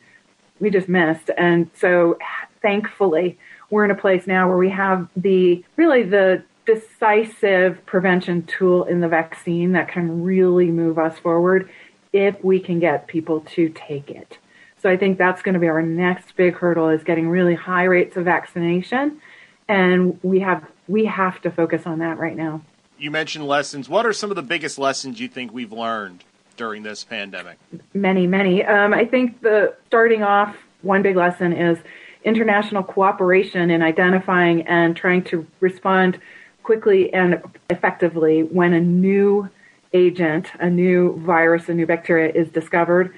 we 0.59 0.69
just 0.69 0.87
missed. 0.87 1.31
And 1.37 1.69
so 1.73 2.17
thankfully 2.61 3.37
we're 3.69 3.85
in 3.85 3.91
a 3.91 3.95
place 3.95 4.27
now 4.27 4.47
where 4.47 4.57
we 4.57 4.69
have 4.69 5.07
the, 5.15 5.63
really 5.75 6.03
the 6.03 6.43
decisive 6.65 7.83
prevention 7.85 8.43
tool 8.43 8.85
in 8.85 8.99
the 8.99 9.07
vaccine 9.07 9.73
that 9.73 9.87
can 9.87 10.23
really 10.23 10.71
move 10.71 10.97
us 10.97 11.17
forward 11.19 11.69
if 12.13 12.41
we 12.43 12.59
can 12.59 12.79
get 12.79 13.07
people 13.07 13.41
to 13.41 13.69
take 13.69 14.09
it. 14.09 14.37
So 14.81 14.89
I 14.89 14.97
think 14.97 15.17
that's 15.17 15.41
going 15.41 15.53
to 15.53 15.59
be 15.59 15.67
our 15.67 15.81
next 15.81 16.35
big 16.35 16.55
hurdle 16.55 16.89
is 16.89 17.03
getting 17.03 17.27
really 17.27 17.55
high 17.55 17.85
rates 17.85 18.17
of 18.17 18.25
vaccination. 18.25 19.19
And 19.67 20.19
we 20.21 20.39
have, 20.41 20.63
we 20.87 21.05
have 21.05 21.41
to 21.41 21.51
focus 21.51 21.83
on 21.85 21.99
that 21.99 22.17
right 22.17 22.35
now. 22.35 22.61
You 22.97 23.11
mentioned 23.11 23.47
lessons. 23.47 23.89
What 23.89 24.05
are 24.05 24.13
some 24.13 24.29
of 24.29 24.35
the 24.35 24.41
biggest 24.41 24.77
lessons 24.79 25.19
you 25.19 25.27
think 25.27 25.53
we've 25.53 25.73
learned 25.73 26.23
during 26.55 26.83
this 26.83 27.03
pandemic? 27.03 27.57
Many, 27.93 28.27
many. 28.27 28.63
Um, 28.63 28.93
I 28.93 29.05
think 29.05 29.41
the 29.41 29.75
starting 29.87 30.23
off, 30.23 30.55
one 30.81 31.01
big 31.01 31.15
lesson 31.15 31.51
is 31.53 31.77
international 32.23 32.83
cooperation 32.83 33.69
in 33.69 33.81
identifying 33.81 34.61
and 34.67 34.95
trying 34.95 35.23
to 35.25 35.45
respond 35.59 36.19
quickly 36.63 37.13
and 37.13 37.41
effectively 37.69 38.43
when 38.43 38.73
a 38.73 38.81
new 38.81 39.49
agent, 39.93 40.47
a 40.59 40.69
new 40.69 41.17
virus, 41.19 41.69
a 41.69 41.73
new 41.73 41.85
bacteria 41.85 42.31
is 42.33 42.49
discovered 42.49 43.13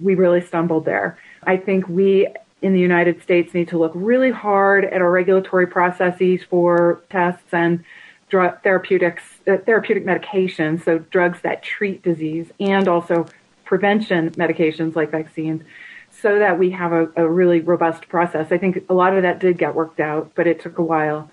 we 0.00 0.14
really 0.14 0.40
stumbled 0.40 0.84
there. 0.84 1.18
I 1.42 1.56
think 1.56 1.88
we 1.88 2.28
in 2.60 2.72
the 2.72 2.80
United 2.80 3.22
States 3.22 3.54
need 3.54 3.68
to 3.68 3.78
look 3.78 3.92
really 3.94 4.30
hard 4.30 4.84
at 4.84 5.00
our 5.00 5.10
regulatory 5.10 5.66
processes 5.66 6.42
for 6.48 7.00
tests 7.10 7.52
and 7.52 7.84
drug 8.28 8.62
therapeutics, 8.62 9.22
uh, 9.46 9.56
therapeutic 9.58 10.04
medications, 10.04 10.84
so 10.84 10.98
drugs 10.98 11.40
that 11.42 11.62
treat 11.62 12.02
disease, 12.02 12.50
and 12.60 12.88
also 12.88 13.26
prevention 13.64 14.30
medications 14.32 14.96
like 14.96 15.10
vaccines, 15.10 15.62
so 16.10 16.38
that 16.38 16.58
we 16.58 16.70
have 16.70 16.92
a, 16.92 17.08
a 17.16 17.28
really 17.28 17.60
robust 17.60 18.08
process. 18.08 18.50
I 18.50 18.58
think 18.58 18.84
a 18.88 18.94
lot 18.94 19.16
of 19.16 19.22
that 19.22 19.38
did 19.38 19.56
get 19.56 19.74
worked 19.74 20.00
out, 20.00 20.32
but 20.34 20.46
it 20.46 20.60
took 20.60 20.78
a 20.78 20.82
while. 20.82 21.30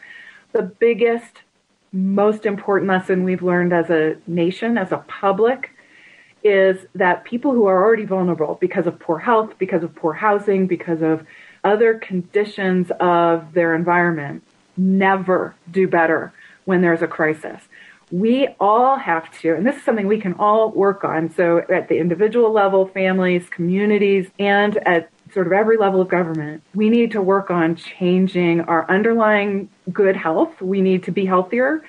The 0.51 0.63
biggest, 0.63 1.41
most 1.91 2.45
important 2.45 2.89
lesson 2.89 3.23
we've 3.23 3.41
learned 3.41 3.73
as 3.73 3.89
a 3.89 4.17
nation, 4.27 4.77
as 4.77 4.91
a 4.91 4.97
public, 5.07 5.74
is 6.45 6.85
that 6.93 7.25
people 7.25 7.53
who 7.53 7.65
are 7.65 7.83
already 7.83 8.05
vulnerable 8.05 8.55
because 8.61 8.85
of 8.85 8.99
poor 8.99 9.17
health, 9.17 9.55
because 9.57 9.81
of 9.81 9.95
poor 9.95 10.13
housing, 10.13 10.67
because 10.67 11.01
of 11.01 11.25
other 11.63 11.95
conditions 11.95 12.91
of 12.99 13.53
their 13.53 13.73
environment 13.73 14.43
never 14.77 15.55
do 15.71 15.87
better 15.87 16.31
when 16.65 16.81
there's 16.81 17.01
a 17.01 17.07
crisis. 17.07 17.63
We 18.11 18.47
all 18.59 18.97
have 18.97 19.31
to, 19.39 19.55
and 19.55 19.65
this 19.65 19.75
is 19.75 19.83
something 19.83 20.05
we 20.05 20.21
can 20.21 20.33
all 20.33 20.69
work 20.69 21.03
on. 21.03 21.33
So 21.33 21.65
at 21.67 21.89
the 21.89 21.97
individual 21.97 22.51
level, 22.51 22.87
families, 22.89 23.49
communities, 23.49 24.29
and 24.37 24.77
at 24.87 25.09
sort 25.33 25.47
of 25.47 25.53
every 25.53 25.77
level 25.77 25.99
of 25.99 26.09
government, 26.09 26.61
we 26.75 26.91
need 26.91 27.09
to 27.11 27.23
work 27.23 27.49
on 27.49 27.75
changing 27.75 28.61
our 28.61 28.87
underlying 28.87 29.67
good 29.91 30.15
health. 30.15 30.61
We 30.61 30.81
need 30.81 31.01
to 31.05 31.11
be 31.11 31.25
healthier 31.25 31.83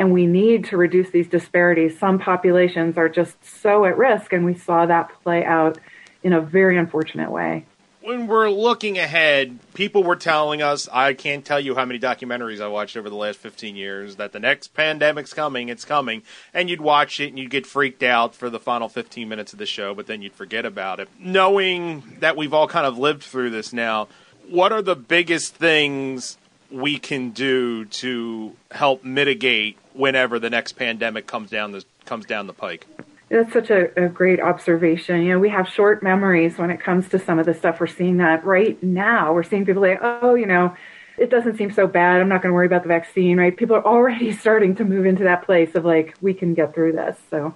and 0.00 0.14
we 0.14 0.24
need 0.24 0.64
to 0.64 0.78
reduce 0.78 1.10
these 1.10 1.28
disparities. 1.28 1.98
Some 1.98 2.18
populations 2.18 2.96
are 2.96 3.10
just 3.10 3.36
so 3.44 3.84
at 3.84 3.98
risk, 3.98 4.32
and 4.32 4.46
we 4.46 4.54
saw 4.54 4.86
that 4.86 5.10
play 5.22 5.44
out 5.44 5.78
in 6.22 6.32
a 6.32 6.40
very 6.40 6.78
unfortunate 6.78 7.30
way. 7.30 7.66
When 8.00 8.26
we're 8.26 8.48
looking 8.48 8.96
ahead, 8.96 9.58
people 9.74 10.02
were 10.02 10.16
telling 10.16 10.62
us, 10.62 10.88
I 10.90 11.12
can't 11.12 11.44
tell 11.44 11.60
you 11.60 11.74
how 11.74 11.84
many 11.84 12.00
documentaries 12.00 12.62
I 12.62 12.68
watched 12.68 12.96
over 12.96 13.10
the 13.10 13.16
last 13.16 13.40
15 13.40 13.76
years, 13.76 14.16
that 14.16 14.32
the 14.32 14.40
next 14.40 14.68
pandemic's 14.68 15.34
coming, 15.34 15.68
it's 15.68 15.84
coming. 15.84 16.22
And 16.54 16.70
you'd 16.70 16.80
watch 16.80 17.20
it 17.20 17.28
and 17.28 17.38
you'd 17.38 17.50
get 17.50 17.66
freaked 17.66 18.02
out 18.02 18.34
for 18.34 18.48
the 18.48 18.58
final 18.58 18.88
15 18.88 19.28
minutes 19.28 19.52
of 19.52 19.58
the 19.58 19.66
show, 19.66 19.94
but 19.94 20.06
then 20.06 20.22
you'd 20.22 20.32
forget 20.32 20.64
about 20.64 20.98
it. 20.98 21.10
Knowing 21.18 22.04
that 22.20 22.38
we've 22.38 22.54
all 22.54 22.68
kind 22.68 22.86
of 22.86 22.96
lived 22.96 23.22
through 23.22 23.50
this 23.50 23.70
now, 23.70 24.08
what 24.48 24.72
are 24.72 24.80
the 24.80 24.96
biggest 24.96 25.54
things 25.56 26.38
we 26.70 26.98
can 26.98 27.30
do 27.30 27.84
to 27.86 28.54
help 28.70 29.04
mitigate 29.04 29.76
whenever 29.92 30.38
the 30.38 30.50
next 30.50 30.72
pandemic 30.72 31.26
comes 31.26 31.50
down 31.50 31.72
the 31.72 31.84
comes 32.04 32.26
down 32.26 32.46
the 32.46 32.52
pike. 32.52 32.86
That's 33.28 33.52
such 33.52 33.70
a, 33.70 34.06
a, 34.06 34.08
great 34.08 34.40
observation. 34.40 35.22
You 35.22 35.34
know, 35.34 35.38
we 35.38 35.50
have 35.50 35.68
short 35.68 36.02
memories 36.02 36.58
when 36.58 36.70
it 36.70 36.80
comes 36.80 37.08
to 37.10 37.18
some 37.18 37.38
of 37.38 37.46
the 37.46 37.54
stuff 37.54 37.78
we're 37.78 37.86
seeing 37.86 38.16
that 38.16 38.44
right 38.44 38.82
now. 38.82 39.32
We're 39.32 39.44
seeing 39.44 39.64
people 39.64 39.82
like, 39.82 40.00
oh, 40.02 40.34
you 40.34 40.46
know, 40.46 40.74
it 41.16 41.30
doesn't 41.30 41.56
seem 41.56 41.70
so 41.70 41.86
bad. 41.86 42.20
I'm 42.20 42.28
not 42.28 42.42
going 42.42 42.50
to 42.50 42.54
worry 42.54 42.66
about 42.66 42.82
the 42.82 42.88
vaccine, 42.88 43.38
right? 43.38 43.56
People 43.56 43.76
are 43.76 43.86
already 43.86 44.32
starting 44.36 44.74
to 44.76 44.84
move 44.84 45.06
into 45.06 45.22
that 45.24 45.44
place 45.44 45.76
of 45.76 45.84
like, 45.84 46.16
we 46.20 46.34
can 46.34 46.54
get 46.54 46.74
through 46.74 46.92
this. 46.92 47.16
So 47.30 47.54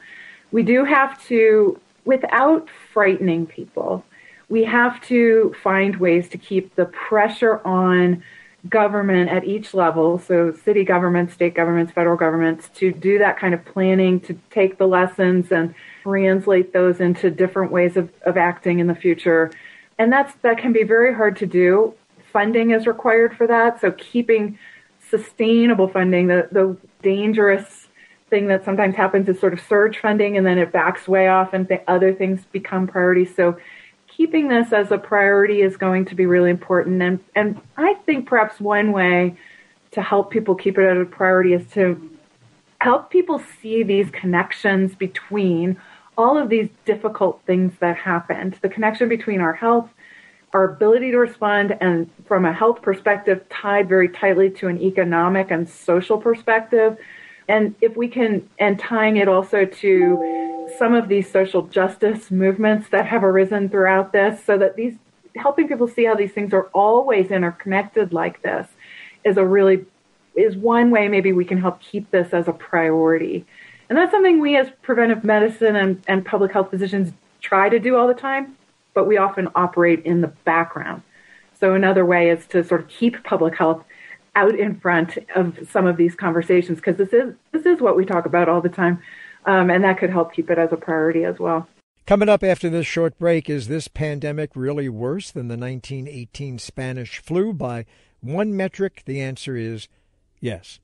we 0.52 0.62
do 0.62 0.84
have 0.84 1.20
to, 1.26 1.80
without 2.04 2.68
frightening 2.92 3.46
people, 3.46 4.04
we 4.48 4.62
have 4.64 5.04
to 5.06 5.56
find 5.60 5.96
ways 5.96 6.28
to 6.28 6.38
keep 6.38 6.76
the 6.76 6.84
pressure 6.84 7.60
on 7.66 8.22
government 8.68 9.28
at 9.30 9.44
each 9.44 9.74
level, 9.74 10.18
so 10.18 10.52
city 10.52 10.84
governments, 10.84 11.34
state 11.34 11.54
governments, 11.54 11.92
federal 11.92 12.16
governments, 12.16 12.70
to 12.74 12.92
do 12.92 13.18
that 13.18 13.38
kind 13.38 13.52
of 13.52 13.64
planning, 13.64 14.20
to 14.20 14.34
take 14.50 14.78
the 14.78 14.86
lessons 14.86 15.52
and 15.52 15.74
translate 16.02 16.72
those 16.72 17.00
into 17.00 17.30
different 17.30 17.70
ways 17.70 17.96
of, 17.96 18.10
of 18.22 18.36
acting 18.36 18.78
in 18.78 18.86
the 18.86 18.94
future. 18.94 19.50
And 19.98 20.12
that's 20.12 20.34
that 20.42 20.58
can 20.58 20.72
be 20.72 20.82
very 20.82 21.14
hard 21.14 21.36
to 21.38 21.46
do. 21.46 21.94
Funding 22.32 22.70
is 22.70 22.86
required 22.86 23.36
for 23.36 23.46
that. 23.46 23.80
So 23.80 23.92
keeping 23.92 24.58
sustainable 25.10 25.88
funding, 25.88 26.26
the, 26.26 26.48
the 26.50 26.76
dangerous 27.02 27.88
thing 28.30 28.48
that 28.48 28.64
sometimes 28.64 28.96
happens 28.96 29.28
is 29.28 29.38
sort 29.38 29.52
of 29.52 29.60
surge 29.60 29.98
funding 29.98 30.36
and 30.36 30.46
then 30.46 30.58
it 30.58 30.72
backs 30.72 31.06
way 31.06 31.28
off 31.28 31.52
and 31.52 31.68
th- 31.68 31.82
other 31.86 32.12
things 32.14 32.44
become 32.50 32.86
priorities. 32.86 33.34
So 33.36 33.58
keeping 34.16 34.48
this 34.48 34.72
as 34.72 34.90
a 34.90 34.98
priority 34.98 35.62
is 35.62 35.76
going 35.76 36.04
to 36.06 36.14
be 36.14 36.26
really 36.26 36.50
important. 36.50 37.02
And, 37.02 37.20
and 37.34 37.60
I 37.76 37.94
think 38.06 38.26
perhaps 38.26 38.60
one 38.60 38.92
way 38.92 39.36
to 39.92 40.02
help 40.02 40.30
people 40.30 40.54
keep 40.54 40.78
it 40.78 40.84
as 40.84 41.00
a 41.00 41.04
priority 41.04 41.52
is 41.52 41.66
to 41.72 42.10
help 42.80 43.10
people 43.10 43.42
see 43.60 43.82
these 43.82 44.10
connections 44.10 44.94
between 44.94 45.76
all 46.16 46.38
of 46.38 46.48
these 46.48 46.68
difficult 46.84 47.40
things 47.46 47.72
that 47.80 47.96
happened. 47.96 48.58
The 48.60 48.68
connection 48.68 49.08
between 49.08 49.40
our 49.40 49.54
health, 49.54 49.88
our 50.52 50.64
ability 50.64 51.10
to 51.10 51.18
respond, 51.18 51.76
and 51.80 52.10
from 52.26 52.44
a 52.44 52.52
health 52.52 52.82
perspective, 52.82 53.48
tied 53.48 53.88
very 53.88 54.08
tightly 54.08 54.50
to 54.50 54.68
an 54.68 54.80
economic 54.80 55.50
and 55.50 55.68
social 55.68 56.18
perspective. 56.18 56.96
And 57.48 57.74
if 57.80 57.96
we 57.96 58.08
can, 58.08 58.48
and 58.58 58.78
tying 58.78 59.16
it 59.16 59.28
also 59.28 59.64
to 59.64 60.68
some 60.78 60.94
of 60.94 61.08
these 61.08 61.30
social 61.30 61.62
justice 61.62 62.30
movements 62.30 62.88
that 62.90 63.06
have 63.06 63.22
arisen 63.22 63.68
throughout 63.68 64.12
this 64.12 64.42
so 64.44 64.56
that 64.58 64.76
these 64.76 64.94
helping 65.36 65.68
people 65.68 65.88
see 65.88 66.04
how 66.04 66.14
these 66.14 66.32
things 66.32 66.52
are 66.52 66.68
always 66.72 67.30
interconnected 67.30 68.12
like 68.12 68.42
this 68.42 68.68
is 69.24 69.36
a 69.36 69.44
really 69.44 69.84
is 70.36 70.56
one 70.56 70.90
way 70.90 71.08
maybe 71.08 71.32
we 71.32 71.44
can 71.44 71.58
help 71.58 71.80
keep 71.80 72.10
this 72.10 72.32
as 72.32 72.48
a 72.48 72.52
priority. 72.52 73.44
And 73.88 73.96
that's 73.96 74.10
something 74.10 74.40
we 74.40 74.56
as 74.56 74.68
preventive 74.82 75.22
medicine 75.24 75.76
and, 75.76 76.02
and 76.08 76.24
public 76.24 76.52
health 76.52 76.70
physicians 76.70 77.12
try 77.40 77.68
to 77.68 77.78
do 77.78 77.96
all 77.96 78.08
the 78.08 78.14
time, 78.14 78.56
but 78.94 79.06
we 79.06 79.16
often 79.16 79.48
operate 79.54 80.04
in 80.04 80.22
the 80.22 80.28
background. 80.28 81.02
So 81.60 81.74
another 81.74 82.04
way 82.04 82.30
is 82.30 82.46
to 82.48 82.64
sort 82.64 82.80
of 82.80 82.88
keep 82.88 83.22
public 83.22 83.56
health 83.56 83.84
out 84.36 84.54
in 84.54 84.78
front 84.80 85.18
of 85.34 85.58
some 85.70 85.86
of 85.86 85.96
these 85.96 86.14
conversations 86.14 86.78
because 86.78 86.96
this 86.96 87.12
is 87.12 87.34
this 87.52 87.66
is 87.66 87.80
what 87.80 87.96
we 87.96 88.04
talk 88.04 88.26
about 88.26 88.48
all 88.48 88.60
the 88.60 88.68
time 88.68 89.00
um, 89.46 89.70
and 89.70 89.84
that 89.84 89.98
could 89.98 90.10
help 90.10 90.32
keep 90.32 90.50
it 90.50 90.58
as 90.58 90.72
a 90.72 90.76
priority 90.76 91.24
as 91.24 91.38
well. 91.38 91.68
Coming 92.06 92.28
up 92.28 92.44
after 92.44 92.68
this 92.68 92.86
short 92.86 93.18
break, 93.18 93.48
is 93.48 93.68
this 93.68 93.88
pandemic 93.88 94.50
really 94.54 94.90
worse 94.90 95.30
than 95.30 95.48
the 95.48 95.56
1918 95.56 96.58
Spanish 96.58 97.18
flu? 97.18 97.54
By 97.54 97.86
one 98.20 98.54
metric, 98.54 99.02
the 99.06 99.20
answer 99.22 99.56
is 99.56 99.88
yes. 100.38 100.80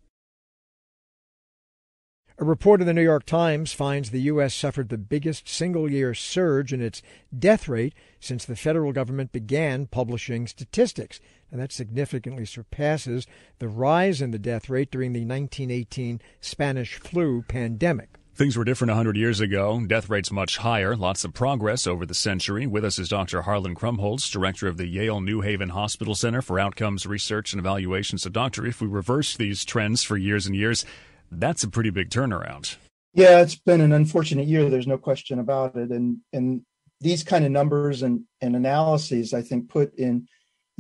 A 2.39 2.45
report 2.45 2.81
of 2.81 2.87
the 2.87 2.95
New 2.95 3.03
York 3.03 3.27
Times 3.27 3.75
finds 3.75 4.11
the 4.11 4.23
U.S. 4.23 4.55
suffered 4.55 4.89
the 4.89 4.97
biggest 4.97 5.47
single 5.47 5.91
year 5.91 6.15
surge 6.15 6.73
in 6.73 6.81
its 6.81 7.03
death 7.39 7.69
rate 7.69 7.93
since 8.19 8.47
the 8.47 8.57
federal 8.57 8.93
government 8.93 9.31
began 9.31 9.87
publishing 9.87 10.47
statistics. 10.47 11.21
And 11.51 11.61
that 11.61 11.73
significantly 11.73 12.45
surpasses 12.45 13.27
the 13.59 13.69
rise 13.69 14.23
in 14.23 14.31
the 14.31 14.39
death 14.39 14.71
rate 14.71 14.91
during 14.91 15.13
the 15.13 15.21
1918 15.21 16.21
Spanish 16.41 16.97
flu 16.97 17.43
pandemic. 17.43 18.11
Things 18.35 18.57
were 18.57 18.65
different 18.65 18.91
100 18.91 19.17
years 19.17 19.41
ago. 19.41 19.83
Death 19.87 20.09
rates 20.09 20.33
much 20.33 20.59
higher. 20.59 20.97
Lots 20.97 21.25
of 21.25 21.35
progress 21.35 21.87
over 21.87 22.07
the 22.07 22.15
century. 22.15 22.67
With 22.67 22.85
us 22.85 22.99
is 22.99 23.09
Dr. 23.09 23.43
Harlan 23.43 23.75
Krumholz, 23.75 24.31
director 24.31 24.67
of 24.67 24.79
the 24.79 24.87
Yale 24.87 25.21
New 25.21 25.43
Haven 25.43 25.71
Hospital 25.71 26.15
Center 26.15 26.41
for 26.41 26.59
Outcomes 26.59 27.05
Research 27.05 27.53
and 27.53 27.61
Evaluation. 27.61 28.17
So, 28.17 28.31
doctor, 28.31 28.65
if 28.65 28.81
we 28.81 28.87
reverse 28.87 29.37
these 29.37 29.65
trends 29.65 30.03
for 30.03 30.17
years 30.17 30.47
and 30.47 30.57
years, 30.57 30.87
that's 31.31 31.65
a 31.65 31.69
pretty 31.69 31.91
big 31.91 32.09
turnaround. 32.09 32.77
Yeah, 33.13 33.41
it's 33.41 33.57
been 33.57 33.81
an 33.81 33.93
unfortunate 33.93 34.47
year. 34.47 34.71
There's 34.71 34.87
no 34.87 34.99
question 34.99 35.39
about 35.39 35.77
it. 35.77 35.91
And 35.91 36.19
and 36.33 36.63
these 37.01 37.25
kind 37.25 37.45
of 37.45 37.51
numbers 37.51 38.03
and, 38.03 38.23
and 38.41 38.55
analyses, 38.55 39.35
I 39.35 39.43
think, 39.43 39.69
put 39.69 39.95
in 39.99 40.29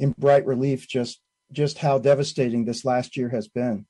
in 0.00 0.14
bright 0.18 0.46
relief 0.46 0.88
just 0.88 1.20
just 1.52 1.78
how 1.78 1.98
devastating 1.98 2.64
this 2.64 2.84
last 2.84 3.16
year 3.16 3.28
has 3.30 3.48
been. 3.48 3.86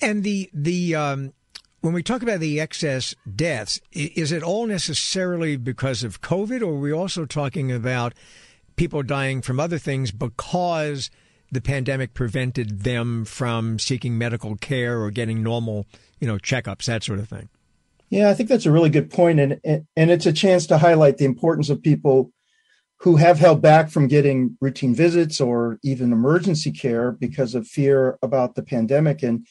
And 0.00 0.24
the 0.24 0.50
the 0.52 0.94
um, 0.94 1.32
when 1.80 1.92
we 1.94 2.02
talk 2.02 2.22
about 2.22 2.40
the 2.40 2.60
excess 2.60 3.14
deaths, 3.34 3.80
is 3.92 4.32
it 4.32 4.42
all 4.42 4.66
necessarily 4.66 5.56
because 5.56 6.04
of 6.04 6.20
COVID, 6.20 6.62
or 6.62 6.74
are 6.74 6.78
we 6.78 6.92
also 6.92 7.24
talking 7.24 7.72
about 7.72 8.14
people 8.76 9.02
dying 9.02 9.42
from 9.42 9.60
other 9.60 9.78
things 9.78 10.10
because 10.10 11.10
the 11.50 11.60
pandemic 11.60 12.14
prevented 12.14 12.80
them 12.80 13.24
from 13.24 13.78
seeking 13.78 14.16
medical 14.16 14.56
care 14.56 15.00
or 15.00 15.10
getting 15.10 15.42
normal, 15.42 15.86
you 16.18 16.26
know, 16.26 16.38
checkups, 16.38 16.86
that 16.86 17.02
sort 17.02 17.18
of 17.18 17.28
thing? 17.28 17.48
Yeah, 18.08 18.30
I 18.30 18.34
think 18.34 18.48
that's 18.48 18.66
a 18.66 18.72
really 18.72 18.90
good 18.90 19.10
point, 19.10 19.40
and 19.40 19.60
and 19.64 20.10
it's 20.10 20.26
a 20.26 20.32
chance 20.32 20.66
to 20.66 20.78
highlight 20.78 21.16
the 21.16 21.24
importance 21.24 21.70
of 21.70 21.82
people 21.82 22.30
who 23.02 23.16
have 23.16 23.38
held 23.38 23.60
back 23.60 23.90
from 23.90 24.06
getting 24.06 24.56
routine 24.60 24.94
visits 24.94 25.40
or 25.40 25.78
even 25.82 26.12
emergency 26.12 26.70
care 26.70 27.12
because 27.12 27.54
of 27.54 27.66
fear 27.66 28.18
about 28.22 28.54
the 28.54 28.62
pandemic 28.62 29.22
and 29.22 29.46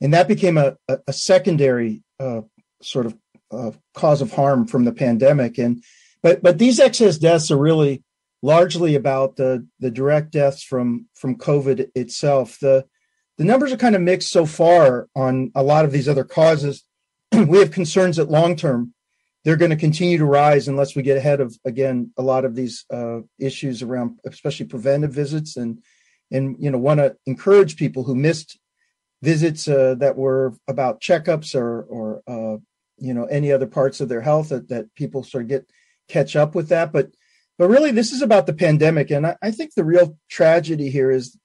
and 0.00 0.12
that 0.12 0.28
became 0.28 0.58
a, 0.58 0.76
a, 1.06 1.12
secondary 1.12 2.02
uh, 2.20 2.42
sort 2.82 3.06
of 3.06 3.16
uh, 3.50 3.70
cause 3.94 4.20
of 4.20 4.32
harm 4.32 4.66
from 4.66 4.84
the 4.84 4.92
pandemic. 4.92 5.58
And 5.58 5.82
but 6.22 6.42
but 6.42 6.58
these 6.58 6.80
excess 6.80 7.18
deaths 7.18 7.50
are 7.50 7.58
really 7.58 8.02
largely 8.42 8.94
about 8.94 9.36
the 9.36 9.66
the 9.78 9.90
direct 9.90 10.30
deaths 10.32 10.62
from 10.62 11.06
from 11.14 11.36
COVID 11.38 11.90
itself. 11.94 12.58
The 12.60 12.86
the 13.38 13.44
numbers 13.44 13.72
are 13.72 13.76
kind 13.76 13.94
of 13.94 14.02
mixed 14.02 14.30
so 14.30 14.46
far 14.46 15.08
on 15.14 15.50
a 15.54 15.62
lot 15.62 15.84
of 15.84 15.92
these 15.92 16.08
other 16.08 16.24
causes. 16.24 16.84
we 17.32 17.58
have 17.58 17.70
concerns 17.70 18.16
that 18.16 18.30
long 18.30 18.56
term 18.56 18.93
they're 19.44 19.56
going 19.56 19.70
to 19.70 19.76
continue 19.76 20.18
to 20.18 20.24
rise 20.24 20.68
unless 20.68 20.96
we 20.96 21.02
get 21.02 21.18
ahead 21.18 21.40
of 21.40 21.56
again 21.64 22.10
a 22.16 22.22
lot 22.22 22.44
of 22.44 22.54
these 22.54 22.84
uh, 22.92 23.20
issues 23.38 23.82
around 23.82 24.18
especially 24.26 24.66
preventive 24.66 25.12
visits. 25.12 25.56
And 25.56 25.82
and 26.30 26.56
you 26.58 26.70
know 26.70 26.78
want 26.78 26.98
to 27.00 27.16
encourage 27.26 27.76
people 27.76 28.04
who 28.04 28.14
missed 28.14 28.58
visits 29.22 29.68
uh, 29.68 29.94
that 29.98 30.16
were 30.16 30.54
about 30.68 31.00
checkups 31.00 31.54
or 31.54 31.82
or 31.84 32.22
uh, 32.26 32.58
you 32.98 33.14
know 33.14 33.24
any 33.26 33.52
other 33.52 33.66
parts 33.66 34.00
of 34.00 34.08
their 34.08 34.20
health 34.20 34.48
that, 34.48 34.68
that 34.68 34.94
people 34.94 35.22
sort 35.22 35.44
of 35.44 35.48
get 35.48 35.66
catch 36.08 36.36
up 36.36 36.54
with 36.54 36.68
that. 36.68 36.92
But 36.92 37.10
but 37.58 37.68
really 37.68 37.92
this 37.92 38.12
is 38.12 38.22
about 38.22 38.46
the 38.46 38.52
pandemic. 38.52 39.10
And 39.10 39.26
I, 39.26 39.36
I 39.42 39.50
think 39.50 39.74
the 39.74 39.84
real 39.84 40.18
tragedy 40.28 40.90
here 40.90 41.10
is 41.10 41.38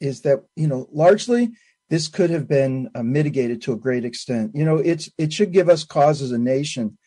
is 0.00 0.22
that 0.22 0.40
you 0.56 0.66
know 0.66 0.88
largely 0.92 1.50
this 1.90 2.08
could 2.08 2.30
have 2.30 2.48
been 2.48 2.88
uh, 2.94 3.02
mitigated 3.02 3.60
to 3.62 3.72
a 3.72 3.78
great 3.78 4.04
extent. 4.04 4.52
You 4.54 4.64
know 4.64 4.76
it's 4.76 5.10
it 5.18 5.32
should 5.32 5.52
give 5.52 5.68
us 5.68 5.84
cause 5.84 6.22
as 6.22 6.32
a 6.32 6.38
nation 6.38 6.98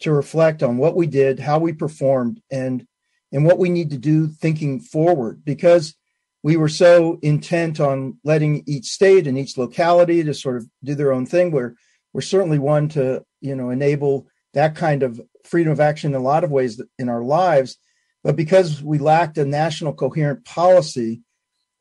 to 0.00 0.12
reflect 0.12 0.62
on 0.62 0.76
what 0.76 0.96
we 0.96 1.06
did 1.06 1.38
how 1.38 1.58
we 1.58 1.72
performed 1.72 2.40
and 2.50 2.86
and 3.32 3.44
what 3.44 3.58
we 3.58 3.68
need 3.68 3.90
to 3.90 3.98
do 3.98 4.26
thinking 4.26 4.80
forward 4.80 5.44
because 5.44 5.94
we 6.42 6.56
were 6.56 6.68
so 6.68 7.18
intent 7.22 7.80
on 7.80 8.18
letting 8.24 8.62
each 8.66 8.86
state 8.86 9.26
and 9.26 9.38
each 9.38 9.58
locality 9.58 10.24
to 10.24 10.34
sort 10.34 10.56
of 10.56 10.66
do 10.82 10.94
their 10.94 11.12
own 11.12 11.26
thing. 11.26 11.50
We're 11.50 11.74
we're 12.12 12.22
certainly 12.22 12.58
one 12.58 12.88
to 12.90 13.24
you 13.40 13.54
know 13.54 13.70
enable 13.70 14.26
that 14.54 14.74
kind 14.74 15.02
of 15.02 15.20
freedom 15.44 15.72
of 15.72 15.80
action 15.80 16.12
in 16.12 16.20
a 16.20 16.24
lot 16.24 16.44
of 16.44 16.50
ways 16.50 16.80
in 16.98 17.08
our 17.08 17.22
lives, 17.22 17.76
but 18.24 18.36
because 18.36 18.82
we 18.82 18.98
lacked 18.98 19.38
a 19.38 19.44
national 19.44 19.94
coherent 19.94 20.44
policy, 20.44 21.22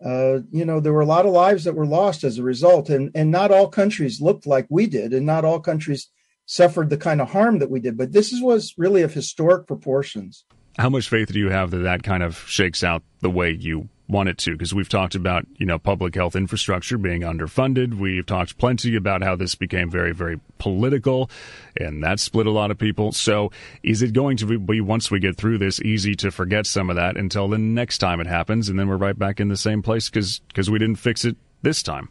uh, 0.06 0.40
you 0.52 0.66
know 0.66 0.80
there 0.80 0.94
were 0.94 1.02
a 1.02 1.06
lot 1.06 1.26
of 1.26 1.32
lives 1.32 1.64
that 1.64 1.76
were 1.76 1.86
lost 1.86 2.24
as 2.24 2.38
a 2.38 2.44
result, 2.44 2.90
and 2.90 3.12
and 3.16 3.32
not 3.32 3.52
all 3.52 3.68
countries 3.68 4.22
looked 4.22 4.46
like 4.46 4.68
we 4.70 4.88
did, 4.88 5.14
and 5.14 5.26
not 5.26 5.46
all 5.46 5.60
countries 5.60 6.10
suffered 6.50 6.89
the 6.89 6.98
kind 6.98 7.22
of 7.22 7.29
harm 7.29 7.60
that 7.60 7.70
we 7.70 7.79
did. 7.79 7.96
But 7.96 8.12
this 8.12 8.34
was 8.41 8.74
really 8.75 9.03
of 9.03 9.13
historic 9.13 9.68
proportions. 9.68 10.46
How 10.79 10.89
much 10.89 11.08
faith 11.08 11.32
do 11.32 11.38
you 11.38 11.50
have 11.50 11.70
that 11.72 11.77
that 11.79 12.03
kind 12.03 12.24
of 12.24 12.39
shakes 12.48 12.84
out 12.84 13.03
the 13.22 13.29
way 13.29 13.51
you 13.51 13.88
want 14.08 14.27
it 14.27 14.39
to 14.39 14.53
because 14.53 14.74
we've 14.74 14.89
talked 14.89 15.13
about 15.13 15.46
you 15.58 15.68
know 15.68 15.77
public 15.77 16.15
health 16.15 16.36
infrastructure 16.36 16.98
being 16.98 17.22
underfunded 17.22 17.94
we've 17.94 18.25
talked 18.25 18.58
plenty 18.58 18.96
about 18.96 19.22
how 19.22 19.36
this 19.36 19.53
became 19.53 19.88
very 19.88 20.12
very 20.12 20.39
political 20.58 21.29
and 21.77 22.03
that 22.03 22.20
split 22.20 22.48
a 22.48 22.51
lot 22.51 22.72
of 22.72 22.77
people 22.79 23.12
so 23.12 23.51
is 23.84 24.01
it 24.01 24.12
going 24.12 24.36
to 24.36 24.58
be 24.58 24.82
once 24.82 25.12
we 25.12 25.20
get 25.20 25.38
through 25.38 25.59
this 25.59 25.79
easy 25.81 26.16
to 26.16 26.31
forget 26.31 26.66
some 26.66 26.90
of 26.90 26.96
that 26.96 27.18
until 27.18 27.48
the 27.48 27.59
next 27.59 28.00
time 28.00 28.20
it 28.20 28.25
happens 28.25 28.68
and 28.68 28.79
then 28.79 28.88
we're 28.88 28.98
right 28.98 29.20
back 29.20 29.40
in 29.40 29.48
the 29.48 29.55
same 29.55 29.83
place 29.83 30.09
because 30.09 30.40
because 30.48 30.72
we 30.72 30.79
didn't 30.79 30.96
fix 30.96 31.24
it 31.24 31.38
this 31.62 31.83
time 31.83 32.09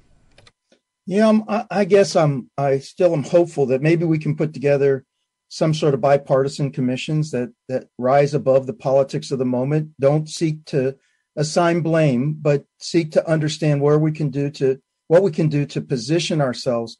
yeah 1.09 1.29
I'm, 1.29 1.42
i 1.71 1.85
guess 1.85 2.14
i'm 2.14 2.51
i 2.57 2.79
still 2.79 3.12
am 3.12 3.25
hopeful 3.25 3.66
that 3.66 3.83
maybe 3.83 4.05
we 4.05 4.18
can 4.18 4.37
put 4.37 4.55
together 4.55 5.05
some 5.49 5.75
sort 5.75 5.94
of 5.94 6.01
bipartisan 6.01 6.71
commissions 6.71 7.31
that 7.33 7.53
that 7.68 7.88
rise 7.99 8.35
above 8.35 8.66
the 8.66 8.75
politics 8.75 9.31
of 9.31 9.38
the 9.38 9.44
moment 9.44 9.90
don't 9.99 10.29
seek 10.29 10.64
to 10.66 10.97
assign 11.38 11.81
blame, 11.81 12.37
but 12.40 12.64
seek 12.79 13.12
to 13.12 13.31
understand 13.31 13.81
where 13.81 13.99
we 13.99 14.12
can 14.12 14.29
do 14.29 14.51
to 14.51 14.79
what 15.07 15.23
we 15.23 15.31
can 15.31 15.49
do 15.49 15.64
to 15.64 15.81
position 15.81 16.40
ourselves 16.40 16.99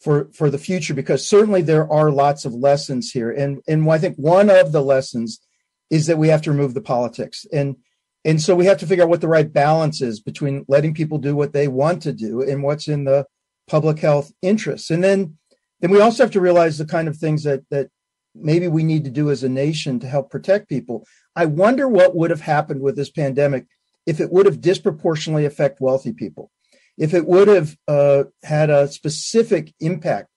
for 0.00 0.28
for 0.34 0.50
the 0.50 0.58
future. 0.58 0.92
Because 0.92 1.26
certainly 1.26 1.62
there 1.62 1.90
are 1.90 2.10
lots 2.10 2.44
of 2.44 2.52
lessons 2.52 3.10
here, 3.10 3.30
and 3.30 3.62
and 3.66 3.88
I 3.90 3.98
think 3.98 4.16
one 4.16 4.50
of 4.50 4.72
the 4.72 4.82
lessons 4.82 5.40
is 5.88 6.06
that 6.06 6.18
we 6.18 6.28
have 6.28 6.42
to 6.42 6.50
remove 6.50 6.74
the 6.74 6.82
politics, 6.82 7.46
and 7.52 7.76
and 8.24 8.40
so 8.40 8.54
we 8.54 8.66
have 8.66 8.78
to 8.78 8.86
figure 8.86 9.04
out 9.04 9.10
what 9.10 9.20
the 9.20 9.28
right 9.28 9.52
balance 9.52 10.00
is 10.00 10.20
between 10.20 10.64
letting 10.68 10.94
people 10.94 11.18
do 11.18 11.34
what 11.34 11.52
they 11.52 11.68
want 11.68 12.02
to 12.02 12.12
do 12.12 12.42
and 12.42 12.62
what's 12.62 12.88
in 12.88 13.04
the 13.04 13.26
public 13.68 13.98
health 13.98 14.32
interests, 14.42 14.90
and 14.90 15.02
then 15.02 15.38
then 15.80 15.90
we 15.90 16.00
also 16.00 16.22
have 16.22 16.32
to 16.32 16.40
realize 16.40 16.78
the 16.78 16.86
kind 16.86 17.08
of 17.08 17.16
things 17.16 17.42
that 17.44 17.62
that 17.70 17.90
maybe 18.34 18.68
we 18.68 18.82
need 18.82 19.04
to 19.04 19.10
do 19.10 19.30
as 19.30 19.42
a 19.42 19.48
nation 19.48 20.00
to 20.00 20.08
help 20.08 20.30
protect 20.30 20.68
people. 20.68 21.06
I 21.36 21.46
wonder 21.46 21.88
what 21.88 22.14
would 22.16 22.30
have 22.30 22.40
happened 22.40 22.80
with 22.80 22.96
this 22.96 23.10
pandemic 23.10 23.66
if 24.06 24.20
it 24.20 24.32
would 24.32 24.46
have 24.46 24.60
disproportionately 24.60 25.44
affect 25.44 25.80
wealthy 25.80 26.12
people, 26.12 26.50
if 26.98 27.14
it 27.14 27.26
would 27.26 27.48
have 27.48 27.76
uh, 27.88 28.24
had 28.42 28.70
a 28.70 28.88
specific 28.88 29.74
impact 29.80 30.28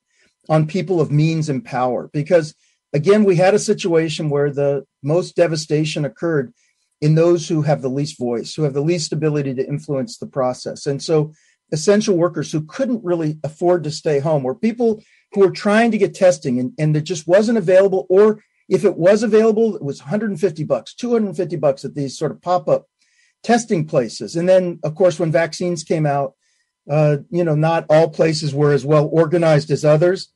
on 0.49 0.67
people 0.67 1.01
of 1.01 1.11
means 1.11 1.49
and 1.49 1.65
power. 1.65 2.09
Because 2.13 2.53
again, 2.93 3.23
we 3.23 3.35
had 3.35 3.53
a 3.53 3.59
situation 3.59 4.29
where 4.29 4.51
the 4.51 4.85
most 5.01 5.35
devastation 5.35 6.05
occurred 6.05 6.53
in 7.05 7.13
those 7.13 7.47
who 7.47 7.61
have 7.61 7.83
the 7.83 7.87
least 7.87 8.17
voice, 8.17 8.55
who 8.55 8.63
have 8.63 8.73
the 8.73 8.81
least 8.81 9.13
ability 9.13 9.53
to 9.53 9.67
influence 9.67 10.17
the 10.17 10.25
process. 10.25 10.87
And 10.87 11.03
so 11.03 11.33
essential 11.71 12.17
workers 12.17 12.51
who 12.51 12.65
couldn't 12.65 13.03
really 13.03 13.37
afford 13.43 13.83
to 13.83 13.91
stay 13.91 14.17
home, 14.17 14.43
or 14.43 14.55
people 14.55 15.03
who 15.31 15.41
were 15.41 15.51
trying 15.51 15.91
to 15.91 15.99
get 15.99 16.15
testing 16.15 16.59
and, 16.59 16.73
and 16.79 16.97
it 16.97 17.01
just 17.01 17.27
wasn't 17.27 17.59
available, 17.59 18.07
or 18.09 18.43
if 18.67 18.83
it 18.83 18.97
was 18.97 19.21
available, 19.21 19.75
it 19.75 19.83
was 19.83 20.01
150 20.01 20.63
bucks, 20.63 20.95
250 20.95 21.55
bucks 21.57 21.85
at 21.85 21.93
these 21.93 22.17
sort 22.17 22.31
of 22.31 22.41
pop 22.41 22.67
up 22.67 22.87
testing 23.43 23.85
places. 23.85 24.35
And 24.35 24.49
then, 24.49 24.79
of 24.83 24.95
course, 24.95 25.19
when 25.19 25.31
vaccines 25.31 25.83
came 25.83 26.07
out, 26.07 26.33
uh, 26.89 27.17
you 27.29 27.43
know, 27.43 27.53
not 27.53 27.85
all 27.87 28.09
places 28.09 28.55
were 28.55 28.73
as 28.73 28.83
well 28.83 29.07
organized 29.11 29.69
as 29.69 29.85
others. 29.85 30.29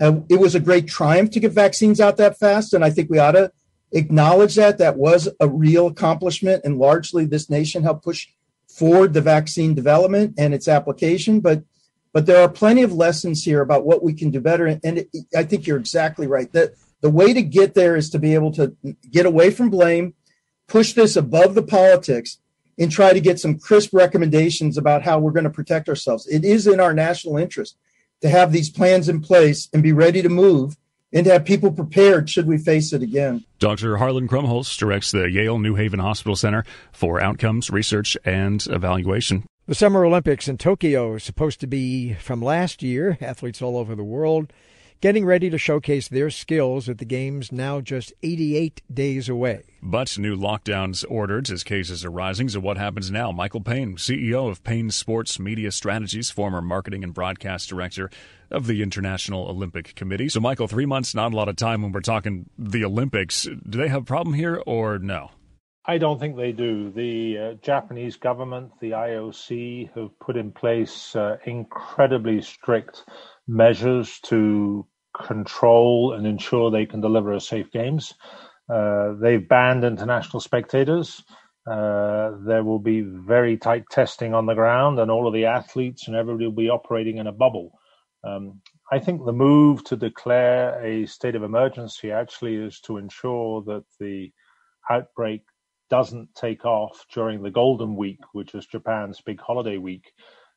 Uh, 0.00 0.20
it 0.30 0.40
was 0.40 0.54
a 0.54 0.60
great 0.60 0.86
triumph 0.86 1.32
to 1.32 1.40
get 1.40 1.52
vaccines 1.52 2.00
out 2.00 2.16
that 2.16 2.38
fast. 2.38 2.72
And 2.72 2.82
I 2.82 2.88
think 2.88 3.10
we 3.10 3.18
ought 3.18 3.32
to 3.32 3.52
acknowledge 3.94 4.56
that. 4.56 4.78
That 4.78 4.98
was 4.98 5.28
a 5.40 5.48
real 5.48 5.86
accomplishment. 5.86 6.62
And 6.64 6.78
largely, 6.78 7.24
this 7.24 7.48
nation 7.48 7.82
helped 7.82 8.04
push 8.04 8.28
forward 8.68 9.14
the 9.14 9.20
vaccine 9.22 9.74
development 9.74 10.34
and 10.36 10.52
its 10.52 10.68
application. 10.68 11.40
But 11.40 11.62
but 12.12 12.26
there 12.26 12.40
are 12.40 12.48
plenty 12.48 12.82
of 12.82 12.92
lessons 12.92 13.42
here 13.42 13.60
about 13.60 13.84
what 13.84 14.04
we 14.04 14.14
can 14.14 14.30
do 14.30 14.40
better. 14.40 14.66
And 14.66 14.80
it, 14.84 15.08
I 15.34 15.42
think 15.42 15.66
you're 15.66 15.78
exactly 15.78 16.26
right. 16.26 16.52
That 16.52 16.74
the 17.00 17.10
way 17.10 17.32
to 17.32 17.42
get 17.42 17.74
there 17.74 17.96
is 17.96 18.10
to 18.10 18.18
be 18.18 18.34
able 18.34 18.52
to 18.52 18.76
get 19.10 19.26
away 19.26 19.50
from 19.50 19.70
blame, 19.70 20.14
push 20.68 20.92
this 20.92 21.16
above 21.16 21.54
the 21.54 21.62
politics, 21.62 22.38
and 22.78 22.90
try 22.90 23.12
to 23.12 23.20
get 23.20 23.40
some 23.40 23.58
crisp 23.58 23.92
recommendations 23.92 24.78
about 24.78 25.02
how 25.02 25.18
we're 25.18 25.32
going 25.32 25.44
to 25.44 25.50
protect 25.50 25.88
ourselves. 25.88 26.26
It 26.28 26.44
is 26.44 26.66
in 26.66 26.80
our 26.80 26.94
national 26.94 27.36
interest 27.36 27.76
to 28.20 28.28
have 28.28 28.52
these 28.52 28.70
plans 28.70 29.08
in 29.08 29.20
place 29.20 29.68
and 29.72 29.82
be 29.82 29.92
ready 29.92 30.22
to 30.22 30.28
move 30.28 30.76
and 31.14 31.24
to 31.24 31.32
have 31.32 31.44
people 31.44 31.70
prepared 31.72 32.28
should 32.28 32.46
we 32.46 32.58
face 32.58 32.92
it 32.92 33.02
again. 33.02 33.44
Dr. 33.60 33.96
Harlan 33.96 34.28
Krumholz 34.28 34.76
directs 34.76 35.12
the 35.12 35.30
Yale 35.30 35.58
New 35.58 35.76
Haven 35.76 36.00
Hospital 36.00 36.36
Center 36.36 36.64
for 36.92 37.20
Outcomes 37.20 37.70
Research 37.70 38.16
and 38.24 38.66
Evaluation. 38.66 39.44
The 39.66 39.74
Summer 39.74 40.04
Olympics 40.04 40.48
in 40.48 40.58
Tokyo 40.58 41.14
is 41.14 41.22
supposed 41.22 41.60
to 41.60 41.66
be 41.66 42.12
from 42.14 42.42
last 42.42 42.82
year. 42.82 43.16
Athletes 43.20 43.62
all 43.62 43.78
over 43.78 43.94
the 43.94 44.04
world 44.04 44.52
getting 45.04 45.26
ready 45.26 45.50
to 45.50 45.58
showcase 45.58 46.08
their 46.08 46.30
skills 46.30 46.88
at 46.88 46.96
the 46.96 47.04
Games 47.04 47.52
now 47.52 47.78
just 47.78 48.10
88 48.22 48.80
days 48.90 49.28
away. 49.28 49.62
But 49.82 50.16
new 50.16 50.34
lockdowns 50.34 51.04
ordered 51.06 51.50
as 51.50 51.62
cases 51.62 52.06
are 52.06 52.10
rising. 52.10 52.48
So, 52.48 52.60
what 52.60 52.78
happens 52.78 53.10
now? 53.10 53.30
Michael 53.30 53.60
Payne, 53.60 53.96
CEO 53.96 54.48
of 54.48 54.64
Payne 54.64 54.90
Sports 54.90 55.38
Media 55.38 55.70
Strategies, 55.72 56.30
former 56.30 56.62
marketing 56.62 57.04
and 57.04 57.12
broadcast 57.12 57.68
director 57.68 58.08
of 58.50 58.66
the 58.66 58.82
International 58.82 59.46
Olympic 59.46 59.94
Committee. 59.94 60.30
So, 60.30 60.40
Michael, 60.40 60.68
three 60.68 60.86
months, 60.86 61.14
not 61.14 61.34
a 61.34 61.36
lot 61.36 61.50
of 61.50 61.56
time 61.56 61.82
when 61.82 61.92
we're 61.92 62.00
talking 62.00 62.48
the 62.58 62.86
Olympics. 62.86 63.42
Do 63.42 63.78
they 63.78 63.88
have 63.88 64.00
a 64.00 64.06
problem 64.06 64.32
here 64.32 64.62
or 64.64 64.98
no? 64.98 65.32
I 65.84 65.98
don't 65.98 66.18
think 66.18 66.34
they 66.34 66.52
do. 66.52 66.90
The 66.90 67.38
uh, 67.38 67.54
Japanese 67.60 68.16
government, 68.16 68.72
the 68.80 68.92
IOC, 68.92 69.90
have 69.94 70.18
put 70.18 70.38
in 70.38 70.50
place 70.50 71.14
uh, 71.14 71.36
incredibly 71.44 72.40
strict 72.40 73.04
measures 73.46 74.18
to 74.20 74.86
control 75.14 76.12
and 76.12 76.26
ensure 76.26 76.70
they 76.70 76.86
can 76.86 77.00
deliver 77.00 77.32
a 77.32 77.40
safe 77.40 77.70
games. 77.70 78.14
Uh, 78.72 79.12
they've 79.20 79.48
banned 79.48 79.84
international 79.84 80.40
spectators. 80.40 81.22
Uh, 81.66 82.32
there 82.46 82.62
will 82.62 82.78
be 82.78 83.00
very 83.00 83.56
tight 83.56 83.84
testing 83.90 84.34
on 84.34 84.46
the 84.46 84.54
ground, 84.54 84.98
and 84.98 85.10
all 85.10 85.26
of 85.26 85.34
the 85.34 85.46
athletes 85.46 86.08
and 86.08 86.16
everybody 86.16 86.44
will 86.44 86.52
be 86.52 86.68
operating 86.68 87.18
in 87.18 87.26
a 87.26 87.32
bubble. 87.32 87.72
Um, 88.22 88.60
I 88.92 88.98
think 88.98 89.24
the 89.24 89.32
move 89.32 89.84
to 89.84 89.96
declare 89.96 90.82
a 90.84 91.06
state 91.06 91.34
of 91.34 91.42
emergency 91.42 92.10
actually 92.10 92.56
is 92.56 92.80
to 92.80 92.98
ensure 92.98 93.62
that 93.62 93.84
the 93.98 94.30
outbreak 94.90 95.42
doesn't 95.90 96.34
take 96.34 96.64
off 96.64 97.04
during 97.12 97.42
the 97.42 97.50
Golden 97.50 97.96
Week, 97.96 98.20
which 98.32 98.54
is 98.54 98.66
Japan's 98.66 99.20
big 99.20 99.40
holiday 99.40 99.78
week. 99.78 100.12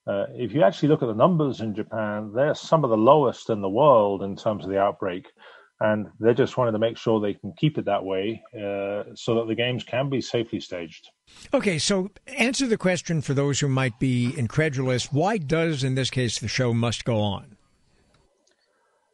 Uh, 0.08 0.26
if 0.34 0.54
you 0.54 0.64
actually 0.64 0.88
look 0.88 1.04
at 1.04 1.08
the 1.08 1.14
numbers 1.14 1.60
in 1.60 1.76
Japan, 1.76 2.32
they're 2.34 2.56
some 2.56 2.84
of 2.84 2.90
the 2.90 2.98
lowest 2.98 3.50
in 3.50 3.62
the 3.62 3.70
world 3.70 4.24
in 4.24 4.36
terms 4.36 4.64
of 4.64 4.70
the 4.70 4.80
outbreak. 4.80 5.28
And 5.80 6.08
they 6.20 6.34
just 6.34 6.58
wanted 6.58 6.72
to 6.72 6.80
make 6.80 6.98
sure 6.98 7.20
they 7.20 7.36
can 7.36 7.54
keep 7.58 7.78
it 7.78 7.86
that 7.86 8.04
way 8.04 8.42
uh, 8.56 9.14
so 9.14 9.36
that 9.36 9.48
the 9.48 9.54
games 9.54 9.84
can 9.84 10.10
be 10.10 10.22
safely 10.22 10.60
staged. 10.60 11.10
Okay, 11.54 11.78
so 11.78 12.10
answer 12.26 12.66
the 12.66 12.78
question 12.78 13.22
for 13.22 13.36
those 13.36 13.60
who 13.60 13.68
might 13.68 14.00
be 14.00 14.34
incredulous. 14.38 15.12
Why 15.12 15.38
does, 15.38 15.84
in 15.84 15.94
this 15.94 16.10
case, 16.10 16.40
the 16.40 16.48
show 16.48 16.74
must 16.74 17.06
go 17.06 17.20
on? 17.20 17.58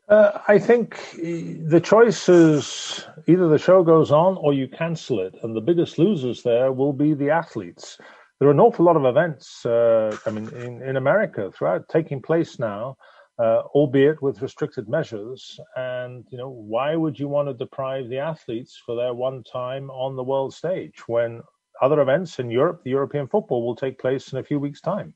Uh, 0.08 0.40
I 0.48 0.60
think 0.60 1.00
the 1.16 1.82
choice 1.84 2.30
is 2.30 3.06
either 3.28 3.48
the 3.50 3.58
show 3.58 3.84
goes 3.84 4.12
on 4.12 4.38
or 4.38 4.54
you 4.54 4.68
cancel 4.68 5.20
it. 5.20 5.36
And 5.44 5.56
the 5.56 5.62
biggest 5.62 5.98
losers 5.98 6.44
there 6.44 6.72
will 6.72 6.94
be 6.94 7.14
the 7.14 7.30
athletes. 7.30 7.98
There 8.44 8.50
are 8.50 8.52
an 8.52 8.60
awful 8.60 8.84
lot 8.84 8.98
of 8.98 9.06
events, 9.06 9.66
uh, 9.66 10.18
I 10.26 10.30
mean, 10.30 10.50
in, 10.50 10.82
in 10.82 10.98
America 10.98 11.50
throughout 11.50 11.88
taking 11.88 12.22
place 12.22 12.60
now, 12.60 12.98
uh, 13.40 13.62
albeit 13.74 14.22
with 14.22 14.42
restricted 14.42 14.90
measures. 14.90 15.58
And, 15.78 16.26
you 16.30 16.38
know, 16.38 16.50
why 16.50 16.94
would 16.98 17.18
you 17.18 17.30
want 17.30 17.48
to 17.48 17.54
deprive 17.54 18.10
the 18.10 18.18
athletes 18.18 18.78
for 18.86 18.98
their 18.98 19.14
one 19.14 19.46
time 19.46 19.90
on 19.92 20.18
the 20.18 20.24
world 20.24 20.54
stage 20.54 21.08
when 21.08 21.42
other 21.82 22.02
events 22.02 22.38
in 22.38 22.52
Europe, 22.52 22.82
the 22.84 22.90
European 22.90 23.30
football, 23.30 23.66
will 23.66 23.78
take 23.78 23.98
place 23.98 24.34
in 24.34 24.40
a 24.40 24.44
few 24.44 24.60
weeks' 24.60 24.82
time? 24.82 25.14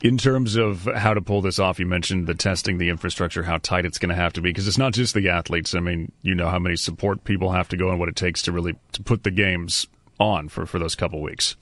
In 0.00 0.16
terms 0.16 0.54
of 0.54 0.84
how 0.84 1.14
to 1.14 1.20
pull 1.20 1.40
this 1.40 1.58
off, 1.58 1.80
you 1.80 1.86
mentioned 1.86 2.28
the 2.28 2.34
testing, 2.34 2.78
the 2.78 2.90
infrastructure, 2.90 3.42
how 3.42 3.56
tight 3.56 3.84
it's 3.84 3.98
going 3.98 4.10
to 4.10 4.14
have 4.14 4.34
to 4.34 4.40
be, 4.40 4.50
because 4.50 4.68
it's 4.68 4.78
not 4.78 4.92
just 4.92 5.14
the 5.14 5.28
athletes. 5.28 5.74
I 5.74 5.80
mean, 5.80 6.12
you 6.22 6.36
know 6.36 6.48
how 6.48 6.60
many 6.60 6.76
support 6.76 7.24
people 7.24 7.50
have 7.50 7.68
to 7.70 7.76
go 7.76 7.90
and 7.90 7.98
what 7.98 8.08
it 8.08 8.14
takes 8.14 8.40
to 8.42 8.52
really 8.52 8.76
to 8.92 9.02
put 9.02 9.24
the 9.24 9.32
games 9.32 9.88
on 10.20 10.48
for, 10.48 10.64
for 10.64 10.78
those 10.78 10.94
couple 10.94 11.20
weeks. 11.20 11.56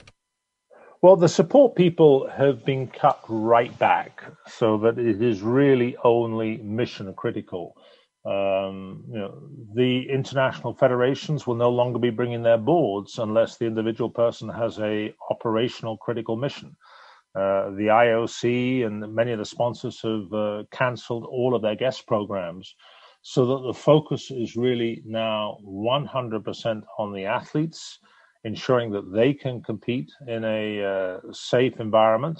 Well, 1.01 1.15
the 1.15 1.29
support 1.29 1.75
people 1.75 2.27
have 2.29 2.65
been 2.65 2.87
cut 2.87 3.21
right 3.29 3.77
back 3.79 4.21
so 4.47 4.77
that 4.79 4.99
it 4.99 5.21
is 5.21 5.41
really 5.41 5.95
only 6.03 6.57
mission 6.57 7.13
critical. 7.13 7.73
Um, 8.25 9.05
you 9.07 9.17
know, 9.17 9.41
the 9.75 10.09
international 10.09 10.73
federations 10.73 11.47
will 11.47 11.55
no 11.55 11.69
longer 11.69 11.99
be 11.99 12.09
bringing 12.09 12.43
their 12.43 12.57
boards 12.57 13.17
unless 13.17 13.55
the 13.55 13.65
individual 13.65 14.09
person 14.09 14.49
has 14.49 14.77
a 14.79 15.13
operational 15.29 15.95
critical 15.95 16.35
mission. 16.35 16.75
Uh, 17.33 17.69
the 17.77 17.87
IOC 17.87 18.85
and 18.85 19.15
many 19.15 19.31
of 19.31 19.39
the 19.39 19.45
sponsors 19.45 20.01
have 20.01 20.33
uh, 20.33 20.63
cancelled 20.71 21.25
all 21.31 21.55
of 21.55 21.61
their 21.61 21.75
guest 21.75 22.07
programs 22.07 22.75
so 23.21 23.45
that 23.45 23.67
the 23.67 23.73
focus 23.73 24.31
is 24.31 24.57
really 24.57 25.01
now 25.05 25.59
100% 25.65 26.81
on 26.97 27.13
the 27.13 27.23
athletes, 27.23 27.99
ensuring 28.43 28.91
that 28.91 29.11
they 29.13 29.33
can 29.33 29.61
compete 29.61 30.11
in 30.27 30.43
a 30.43 30.83
uh, 30.83 31.19
safe 31.31 31.79
environment, 31.79 32.39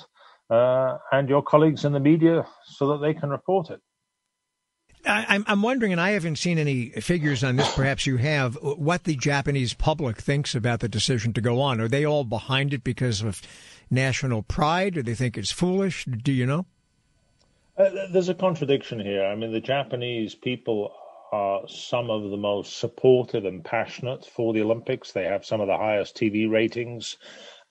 uh, 0.49 0.97
and 1.11 1.29
your 1.29 1.43
colleagues 1.43 1.85
in 1.85 1.93
the 1.93 1.99
media 1.99 2.45
so 2.65 2.87
that 2.87 2.97
they 3.05 3.13
can 3.13 3.29
report 3.29 3.69
it. 3.69 3.81
I, 5.05 5.41
I'm 5.47 5.61
wondering, 5.61 5.93
and 5.93 6.01
I 6.01 6.11
haven't 6.11 6.37
seen 6.37 6.57
any 6.57 6.89
figures 6.89 7.43
on 7.43 7.55
this. 7.55 7.73
Perhaps 7.73 8.05
you 8.05 8.17
have. 8.17 8.55
What 8.61 9.05
the 9.05 9.15
Japanese 9.15 9.73
public 9.73 10.17
thinks 10.17 10.55
about 10.55 10.81
the 10.81 10.89
decision 10.89 11.31
to 11.33 11.41
go 11.41 11.61
on? 11.61 11.79
Are 11.79 11.87
they 11.87 12.05
all 12.05 12.25
behind 12.25 12.73
it 12.73 12.83
because 12.83 13.21
of 13.21 13.41
national 13.89 14.43
pride? 14.43 14.95
Do 14.95 15.03
they 15.03 15.15
think 15.15 15.37
it's 15.37 15.51
foolish? 15.51 16.05
Do 16.05 16.33
you 16.33 16.45
know? 16.45 16.65
Uh, 17.77 17.89
there's 18.11 18.27
a 18.27 18.35
contradiction 18.35 18.99
here. 18.99 19.23
I 19.25 19.35
mean, 19.35 19.53
the 19.53 19.61
Japanese 19.61 20.35
people 20.35 20.93
are 21.31 21.67
some 21.67 22.09
of 22.09 22.29
the 22.29 22.37
most 22.37 22.79
supportive 22.79 23.45
and 23.45 23.63
passionate 23.63 24.25
for 24.25 24.53
the 24.53 24.61
Olympics. 24.61 25.11
They 25.11 25.25
have 25.25 25.45
some 25.45 25.61
of 25.61 25.67
the 25.67 25.77
highest 25.77 26.17
TV 26.17 26.49
ratings, 26.49 27.17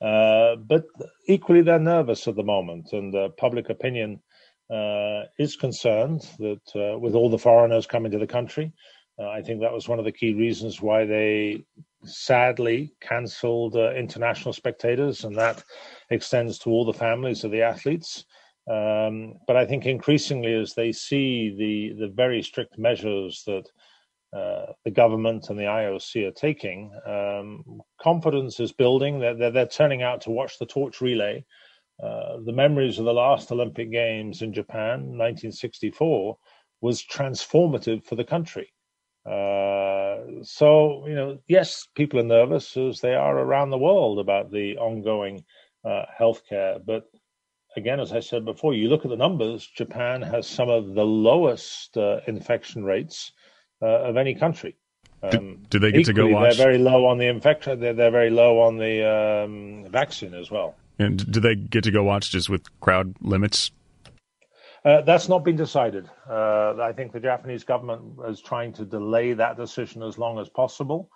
uh, 0.01 0.55
but 0.55 0.85
equally 1.27 1.61
they're 1.61 1.79
nervous 1.79 2.27
at 2.27 2.35
the 2.35 2.43
moment, 2.43 2.93
and 2.93 3.13
uh, 3.15 3.29
public 3.37 3.69
opinion 3.69 4.21
uh, 4.69 5.23
is 5.37 5.55
concerned 5.55 6.21
that 6.39 6.61
uh, 6.75 6.97
with 6.99 7.15
all 7.15 7.29
the 7.29 7.37
foreigners 7.37 7.87
coming 7.87 8.11
to 8.11 8.19
the 8.19 8.27
country, 8.27 8.71
uh, 9.19 9.27
I 9.29 9.41
think 9.41 9.59
that 9.59 9.73
was 9.73 9.89
one 9.89 9.99
of 9.99 10.05
the 10.05 10.11
key 10.11 10.33
reasons 10.33 10.81
why 10.81 11.05
they 11.05 11.65
sadly 12.05 12.93
cancelled 13.01 13.75
uh, 13.75 13.93
international 13.93 14.53
spectators, 14.53 15.25
and 15.25 15.35
that 15.35 15.63
extends 16.09 16.59
to 16.59 16.69
all 16.69 16.85
the 16.85 16.93
families 16.93 17.43
of 17.43 17.51
the 17.51 17.61
athletes. 17.61 18.25
Um, 18.69 19.35
but 19.47 19.57
I 19.57 19.65
think 19.65 19.85
increasingly, 19.85 20.53
as 20.53 20.73
they 20.75 20.91
see 20.91 21.55
the 21.57 22.05
the 22.05 22.13
very 22.13 22.43
strict 22.43 22.77
measures 22.77 23.43
that 23.47 23.67
uh, 24.31 24.73
the 24.85 24.91
government 24.91 25.49
and 25.49 25.57
the 25.57 25.63
IOC 25.63 26.27
are 26.27 26.31
taking, 26.31 26.91
um, 27.07 27.81
confidence 27.99 28.59
is 28.59 28.71
building. 28.71 29.19
They're, 29.19 29.33
they're, 29.33 29.51
they're, 29.51 29.65
turning 29.65 30.03
out 30.03 30.21
to 30.21 30.29
watch 30.29 30.59
the 30.59 30.67
torch 30.67 31.01
relay. 31.01 31.43
Uh, 32.01 32.37
the 32.45 32.53
memories 32.53 32.99
of 32.99 33.05
the 33.05 33.13
last 33.13 33.51
Olympic 33.51 33.91
Games 33.91 34.43
in 34.43 34.53
Japan, 34.53 35.17
1964, 35.17 36.37
was 36.81 37.03
transformative 37.03 38.05
for 38.05 38.15
the 38.15 38.23
country. 38.23 38.71
Uh, 39.25 40.43
so, 40.43 41.05
you 41.07 41.15
know, 41.15 41.39
yes, 41.47 41.87
people 41.95 42.19
are 42.19 42.23
nervous 42.23 42.77
as 42.77 43.01
they 43.01 43.15
are 43.15 43.37
around 43.39 43.71
the 43.71 43.77
world 43.77 44.19
about 44.19 44.51
the 44.51 44.77
ongoing 44.77 45.43
uh, 45.83 46.03
healthcare. 46.19 46.79
But 46.85 47.05
again, 47.75 47.99
as 47.99 48.11
I 48.11 48.19
said 48.19 48.45
before, 48.45 48.73
you 48.73 48.89
look 48.89 49.05
at 49.05 49.09
the 49.09 49.17
numbers, 49.17 49.67
Japan 49.67 50.21
has 50.21 50.47
some 50.47 50.69
of 50.69 50.93
the 50.93 51.05
lowest 51.05 51.97
uh, 51.97 52.19
infection 52.27 52.83
rates 52.83 53.31
uh, 53.81 53.85
of 53.85 54.17
any 54.17 54.35
country. 54.35 54.75
Um, 55.21 55.31
do, 55.69 55.77
do, 55.77 55.79
they 55.79 55.91
get 55.91 56.01
equally, 56.01 56.03
to 56.03 56.13
go 56.13 56.27
watch? 56.27 56.57
They're 56.57 56.65
very 56.65 56.77
low 56.77 57.05
on 57.05 57.17
the 57.17 57.27
infection. 57.27 57.79
They're, 57.79 57.93
they're 57.93 58.11
very 58.11 58.29
low 58.29 58.61
on 58.61 58.77
the 58.77 59.45
um, 59.45 59.85
vaccine 59.89 60.33
as 60.33 60.49
well. 60.49 60.75
And 60.97 61.29
do 61.31 61.39
they 61.39 61.55
get 61.55 61.83
to 61.85 61.91
go 61.91 62.03
watch 62.03 62.31
just 62.31 62.49
with 62.49 62.63
crowd 62.79 63.15
limits? 63.21 63.71
Uh, 64.83 65.01
that's 65.01 65.27
not 65.27 65.43
been 65.43 65.57
decided. 65.57 66.09
Uh, 66.29 66.75
I 66.81 66.93
think 66.93 67.11
the 67.11 67.19
Japanese 67.19 67.63
government 67.63 68.17
is 68.27 68.41
trying 68.41 68.73
to 68.73 68.85
delay 68.85 69.33
that 69.33 69.57
decision 69.57 70.03
as 70.03 70.17
long 70.17 70.39
as 70.39 70.47
possible. 70.49 71.09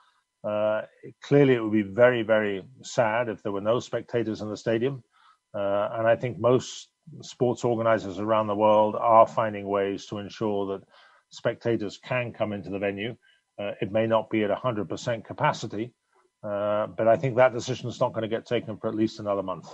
Uh, 0.44 0.82
clearly, 1.22 1.54
it 1.54 1.64
would 1.64 1.72
be 1.72 1.82
very, 1.82 2.24
very 2.24 2.64
sad 2.82 3.30
if 3.30 3.42
there 3.42 3.54
were 3.54 3.62
no 3.62 3.80
spectators 3.80 4.42
in 4.42 4.50
the 4.50 4.58
stadium. 4.58 5.04
Uh, 5.54 5.90
and 5.94 6.08
I 6.08 6.16
think 6.16 6.40
most 6.40 6.90
sports 7.22 7.64
organizers 7.64 8.20
around 8.20 8.48
the 8.48 8.56
world 8.56 8.96
are 8.96 9.28
finding 9.28 9.68
ways 9.68 10.06
to 10.08 10.18
ensure 10.18 10.78
that 10.78 10.88
spectators 11.30 11.98
can 11.98 12.34
come 12.34 12.54
into 12.54 12.70
the 12.70 12.80
venue. 12.80 13.16
Uh, 13.60 13.72
it 13.82 13.92
may 13.92 14.08
not 14.08 14.30
be 14.30 14.44
at 14.44 14.50
100% 14.50 15.26
capacity, 15.26 15.94
uh, 16.44 16.88
but 16.88 17.08
I 17.08 17.16
think 17.18 17.36
that 17.36 17.54
decision 17.54 17.88
is 17.88 18.00
not 18.00 18.14
going 18.14 18.24
to 18.24 18.28
get 18.28 18.46
taken 18.46 18.78
for 18.78 18.88
at 18.88 18.96
least 18.96 19.20
another 19.20 19.44
month. 19.44 19.68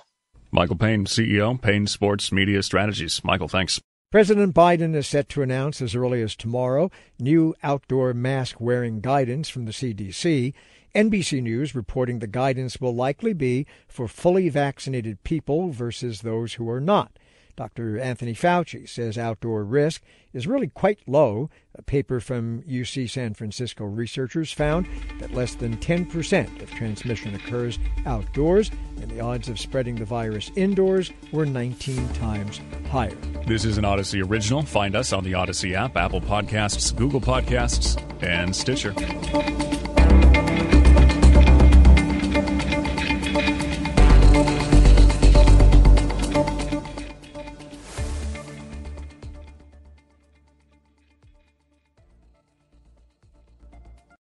Michael 0.52 0.76
Payne, 0.76 1.06
CEO, 1.06 1.62
Payne 1.62 1.88
Sports 1.88 2.32
Media 2.32 2.64
Strategies. 2.64 3.24
Michael, 3.24 3.48
thanks. 3.48 3.80
President 4.12 4.56
Biden 4.56 4.96
is 4.96 5.06
set 5.06 5.30
to 5.30 5.44
announce 5.44 5.84
as 5.84 5.94
early 5.94 6.24
as 6.24 6.36
tomorrow 6.36 6.90
new 7.20 7.54
outdoor 7.62 8.12
mask 8.12 8.60
wearing 8.60 9.02
guidance 9.02 9.50
from 9.50 9.66
the 9.66 9.72
CDC. 9.72 10.52
NBC 10.96 11.44
News 11.44 11.76
reporting 11.76 12.18
the 12.18 12.26
guidance 12.26 12.82
will 12.82 12.96
likely 12.96 13.34
be 13.34 13.68
for 13.88 14.08
fully 14.08 14.50
vaccinated 14.50 15.24
people 15.24 15.70
versus 15.70 16.22
those 16.22 16.56
who 16.56 16.68
are 16.72 16.82
not. 16.82 17.20
Dr. 17.60 18.00
Anthony 18.00 18.34
Fauci 18.34 18.88
says 18.88 19.18
outdoor 19.18 19.66
risk 19.66 20.02
is 20.32 20.48
really 20.48 20.70
quite 20.70 21.00
low. 21.06 21.50
A 21.76 21.82
paper 21.82 22.22
from 22.22 22.62
UC 22.62 23.10
San 23.10 23.34
Francisco 23.34 23.84
researchers 23.84 24.50
found 24.50 24.88
that 25.20 25.34
less 25.34 25.56
than 25.56 25.76
10% 25.76 26.62
of 26.62 26.72
transmission 26.72 27.36
occurs 27.36 27.78
outdoors, 28.06 28.72
and 29.02 29.12
the 29.12 29.20
odds 29.20 29.50
of 29.50 29.60
spreading 29.60 29.96
the 29.96 30.06
virus 30.06 30.52
indoors 30.56 31.12
were 31.34 31.46
19 31.46 32.08
times 32.14 32.62
higher. 32.90 33.18
This 33.46 33.66
is 33.66 33.78
an 33.78 33.84
Audacy 33.84 34.26
original. 34.26 34.62
Find 34.62 34.96
us 34.96 35.12
on 35.12 35.26
the 35.26 35.34
Audacy 35.34 35.74
app, 35.74 35.98
Apple 35.98 36.22
Podcasts, 36.22 36.96
Google 36.96 37.20
Podcasts, 37.20 38.02
and 38.24 38.56
Stitcher. 38.56 38.94